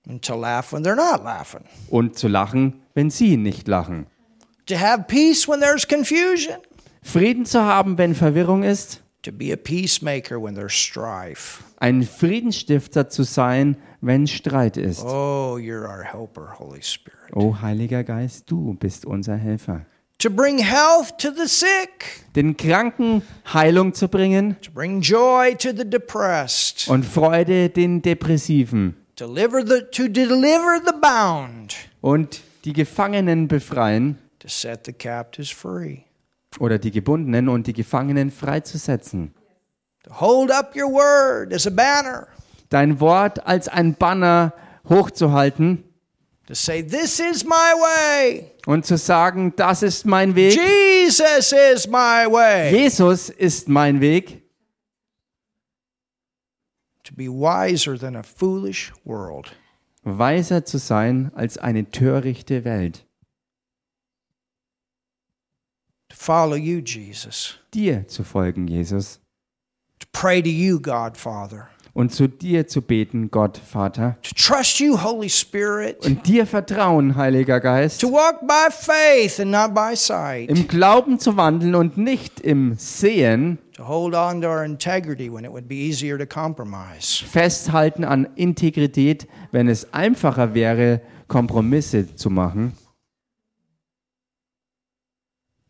[0.08, 4.06] And to laugh when they're not laughing, Und zu lachen, wenn sie nicht lachen.
[4.66, 6.56] to have peace when there's confusion,
[7.02, 9.02] Frieden zu haben, wenn Verwirrung ist.
[9.22, 11.62] to be a peacemaker when there's strife.
[11.78, 15.04] Ein Friedensstifter zu sein, wenn Streit ist.
[15.04, 17.30] Oh, you're our helper, Holy Spirit.
[17.34, 19.86] O Heiliger Geist, du bist unser Helfer.
[20.18, 23.22] To bring health to the sick, Den Kranken
[23.52, 28.94] Heilung zu bringen to bring joy to the depressed, und Freude den Depressiven
[29.26, 35.98] deliver the, to deliver the bound, und die Gefangenen befreien to set the captives free,
[36.58, 39.32] oder die Gebundenen und die Gefangenen freizusetzen.
[40.04, 42.26] to hold up your word as a banner,
[42.70, 44.52] Dein Wort als ein Banner
[44.88, 45.84] hochzuhalten
[46.46, 48.50] to say, This is my way.
[48.66, 50.54] und zu sagen, das ist mein Weg.
[50.58, 52.70] Jesus is my way.
[52.72, 54.41] Jesus ist mein Weg.
[57.12, 59.54] To be wiser than a foolish world.
[60.02, 63.04] Weiser zu sein als eine törichte Welt.
[66.08, 67.58] To follow you, Jesus.
[67.74, 69.20] Dir zu folgen, Jesus.
[69.98, 71.68] To pray to you, God Father.
[71.92, 74.16] Und zu dir zu beten, Gott, Vater.
[74.22, 76.06] To trust you, Holy Spirit.
[76.06, 78.00] Und dir vertrauen, Heiliger Geist.
[78.00, 80.48] To walk by faith and not by sight.
[80.48, 83.58] Im Glauben zu wandeln und nicht im Sehen.
[83.82, 87.20] To hold on to our integrity when it would be easier to compromise.
[87.20, 92.74] Festhalten an Integrität, wenn es einfacher wäre, Kompromisse zu machen.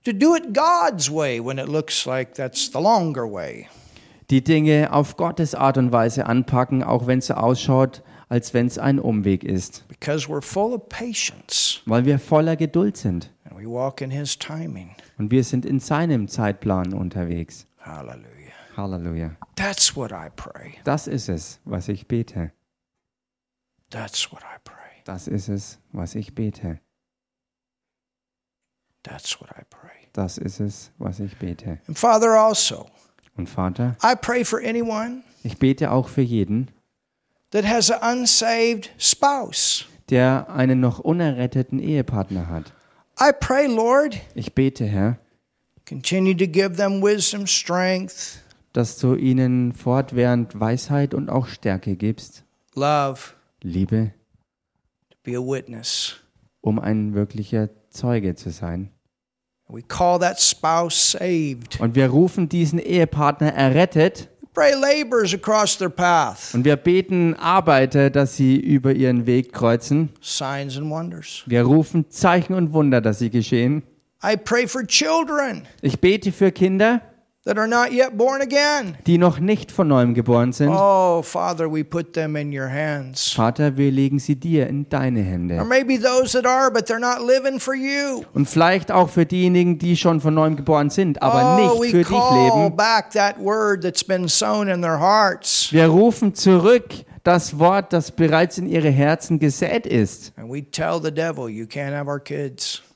[0.04, 3.68] To do it God's way when it looks like that's the longer way.
[4.28, 8.66] Die Dinge auf Gottes Art und Weise anpacken, auch wenn es so ausschaut, als wenn
[8.66, 9.88] es ein Umweg ist.
[9.88, 13.30] Because we're full of patience Weil wir voller Geduld sind.
[13.48, 14.90] and we walk in His timing.
[15.16, 17.66] Und wir sind in seinem Zeitplan unterwegs.
[17.84, 18.52] Hallelujah.
[18.76, 19.36] Halleluja.
[19.56, 20.78] That's what I pray.
[20.84, 22.52] Das ist es, was ich bete.
[23.90, 25.02] That's what I pray.
[25.04, 26.78] Das ist es, was ich bete.
[29.02, 30.08] That's what I pray.
[30.12, 31.80] Das ist es, was ich bete.
[31.88, 32.86] And Father, also,
[33.36, 36.70] Und Vater, I pray for anyone ich bete auch für jeden,
[37.50, 39.86] that has an unsaved spouse.
[40.10, 42.72] der einen noch unerretteten Ehepartner hat.
[43.20, 45.18] I pray, Lord, Ich bete, Herr,
[45.86, 48.40] continue to give them wisdom, strength,
[48.72, 53.20] dass du ihnen fortwährend Weisheit und auch Stärke gibst, love
[53.62, 54.12] Liebe,
[55.10, 56.16] to be a witness.
[56.60, 58.90] um ein wirklicher Zeuge zu sein.
[59.68, 61.80] We call that spouse saved.
[61.80, 67.34] Und wir rufen diesen Ehepartner errettet We pray laborers across their path, und wir beten
[67.34, 70.10] Arbeiter, dass sie über ihren Weg kreuzen.
[70.20, 71.42] signs and wonders.
[71.46, 73.82] Wir rufen Zeichen und Wunder, dass sie geschehen.
[74.24, 77.00] I pray for children Ich bete für Kinder,
[77.44, 78.96] that are not yet born again.
[79.06, 80.68] die noch nicht von neuem geboren sind.
[80.72, 83.32] Oh, Father, we put them in your hands.
[83.32, 85.64] Vater, wir legen sie dir in deine Or Hände.
[85.64, 88.22] maybe those that are, but they're not living for you.
[88.32, 92.04] Und vielleicht auch für diejenigen, die schon von neuem geboren sind, aber oh, nicht für
[92.04, 92.76] dich leben.
[92.76, 95.66] back that word that's been sown in their hearts.
[95.72, 96.90] Wir rufen zurück
[97.22, 100.32] das Wort, das bereits in ihre Herzen gesät ist.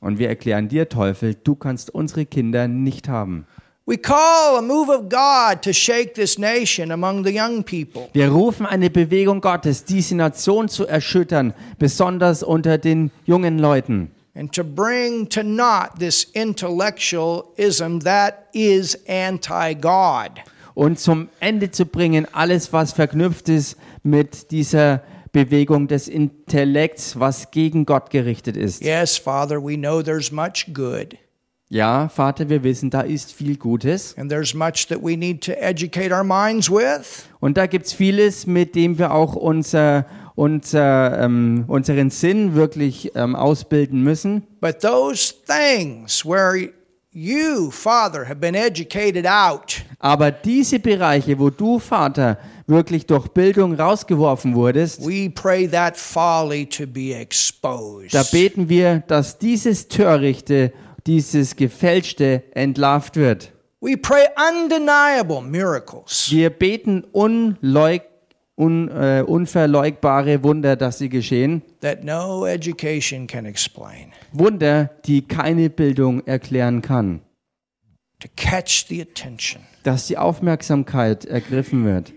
[0.01, 3.47] Und wir erklären dir, Teufel, du kannst unsere Kinder nicht haben.
[3.89, 8.09] We call a move of God to shake this nation among the young people.
[8.15, 14.11] Wir rufen eine Bewegung Gottes, diese Nation zu erschüttern, besonders unter den jungen Leuten.
[14.37, 20.43] and to bring to naught this intellectualism that is anti God.
[20.77, 25.03] Und zum Ende zu bringen, alles, was verknüpft ist mit dieser
[25.33, 28.83] Bewegung des Intellekts, was gegen Gott gerichtet ist.
[28.85, 31.17] Yes, Father, we know there's much good,
[31.71, 34.15] Ja, Vater, wir wissen, da ist viel Gutes.
[34.19, 37.25] and there's much that we need to educate our minds with.
[37.41, 40.05] Und da gibt's vieles, mit dem wir auch unser,
[40.35, 44.43] unser, ähm, unseren Sinn wirklich ähm, ausbilden müssen.
[44.61, 46.69] But those things where
[47.17, 52.37] you, Father, have been educated out, Aber diese Bereiche, wo du, Vater,
[52.67, 58.13] wirklich durch Bildung rausgeworfen wurdest, we pray that folly to be exposed.
[58.13, 60.73] da beten wir, dass dieses Törichte,
[61.07, 63.51] dieses Gefälschte entlarvt wird.
[63.81, 66.29] We pray undeniable miracles.
[66.31, 68.03] Wir beten unleug,
[68.57, 71.63] un, äh, unverleugbare Wunder, dass sie geschehen.
[71.81, 77.21] that no education can explain, Wunder, die keine Bildung erklären kann.
[78.21, 79.63] to catch the attention.
[79.83, 82.13] Dass die Aufmerksamkeit ergriffen wird.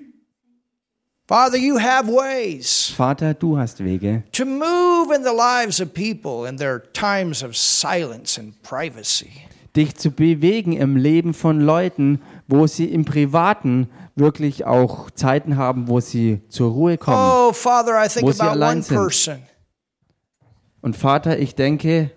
[1.27, 6.47] Father, you have ways Vater, du hast Wege, to move in the lives of people
[6.49, 9.29] in their times of silence and privacy.
[9.75, 15.87] Dich zu bewegen im Leben von Leuten, wo sie im Privaten wirklich auch Zeiten haben,
[15.87, 17.17] wo sie zur Ruhe kommen.
[17.17, 18.97] Oh, Father, I think Wo sie about allein one sind.
[18.97, 19.37] person
[20.81, 22.11] Und Vater, ich denke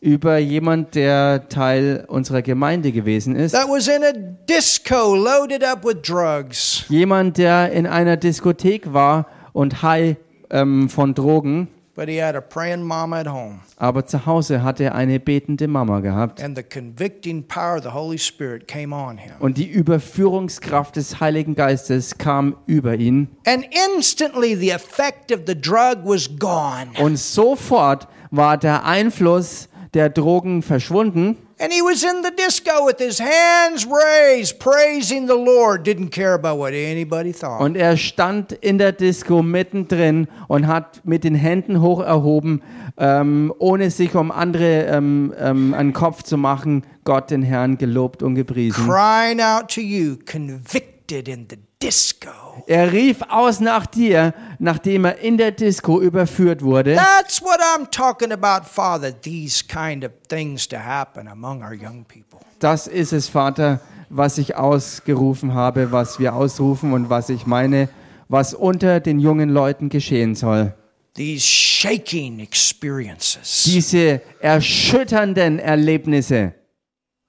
[0.00, 3.52] über jemand, der Teil unserer Gemeinde gewesen ist.
[3.52, 4.12] that was in a
[4.48, 6.84] disco loaded up with drugs.
[6.88, 10.16] Jemand, der in einer Diskothek war und high
[10.50, 13.60] ähm, von Drogen, But he had a praying mama at home.
[13.78, 16.42] aber zu Hause hatte er eine betende Mama gehabt.
[16.42, 19.32] And the convicting power of the Holy Spirit came on him.
[19.38, 23.28] Und die Überführungskraft des Heiligen Geistes kam über ihn.
[23.46, 23.64] And
[23.96, 26.88] instantly the effect of the drug was gone.
[27.00, 31.38] Und sofort war der Einfluss der Drogen verschwunden.
[31.58, 35.86] And he was in the disco with his hands raised, praising the Lord.
[35.86, 37.62] Didn't care about what anybody thought.
[37.62, 42.60] Und er stand in der Disco mittendrin und hat mit den Händen hoch erhoben,
[42.98, 48.22] ähm, ohne sich um andere ähm, ähm, einen Kopf zu machen, Gott den Herrn gelobt
[48.22, 48.84] und gepriesen.
[48.84, 52.64] Crying out to you, convicted in the disco.
[52.66, 56.94] Er rief aus nach dir, nachdem er in der Disco überführt wurde.
[56.94, 59.12] That's what I'm talking about, Father.
[59.12, 62.40] These kind of things to happen among our young people.
[62.58, 67.88] Das ist es, Vater, was ich ausgerufen habe, was wir ausrufen und was ich meine,
[68.28, 70.74] was unter den jungen Leuten geschehen soll.
[71.14, 73.62] These shaking experiences.
[73.64, 76.54] Diese erschütternden Erlebnisse.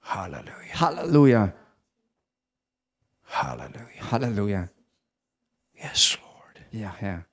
[0.01, 0.79] Hallelujah.
[0.79, 1.53] Halleluja.
[3.41, 4.01] Hallelujah.
[4.11, 4.69] Halleluja.
[5.75, 6.65] Yes, Lord.
[6.71, 7.25] Ja, Herr.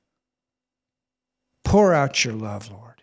[1.62, 3.02] Pour out your love, Lord,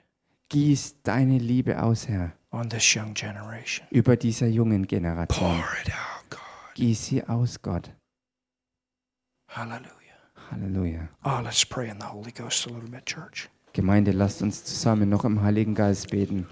[0.50, 3.88] Gieß deine Liebe aus, Herr, on this young generation.
[3.92, 5.28] über dieser jungen Generation.
[5.28, 6.76] Pour it out, God.
[6.76, 7.92] Gieß sie aus, Gott.
[9.48, 9.90] Hallelujah.
[10.52, 11.10] Halleluja.
[11.24, 13.50] Oh, let's pray in the Holy Ghost a little bit, church.
[13.74, 16.46] Gemeinde, lasst uns zusammen noch im Heiligen Geist beten.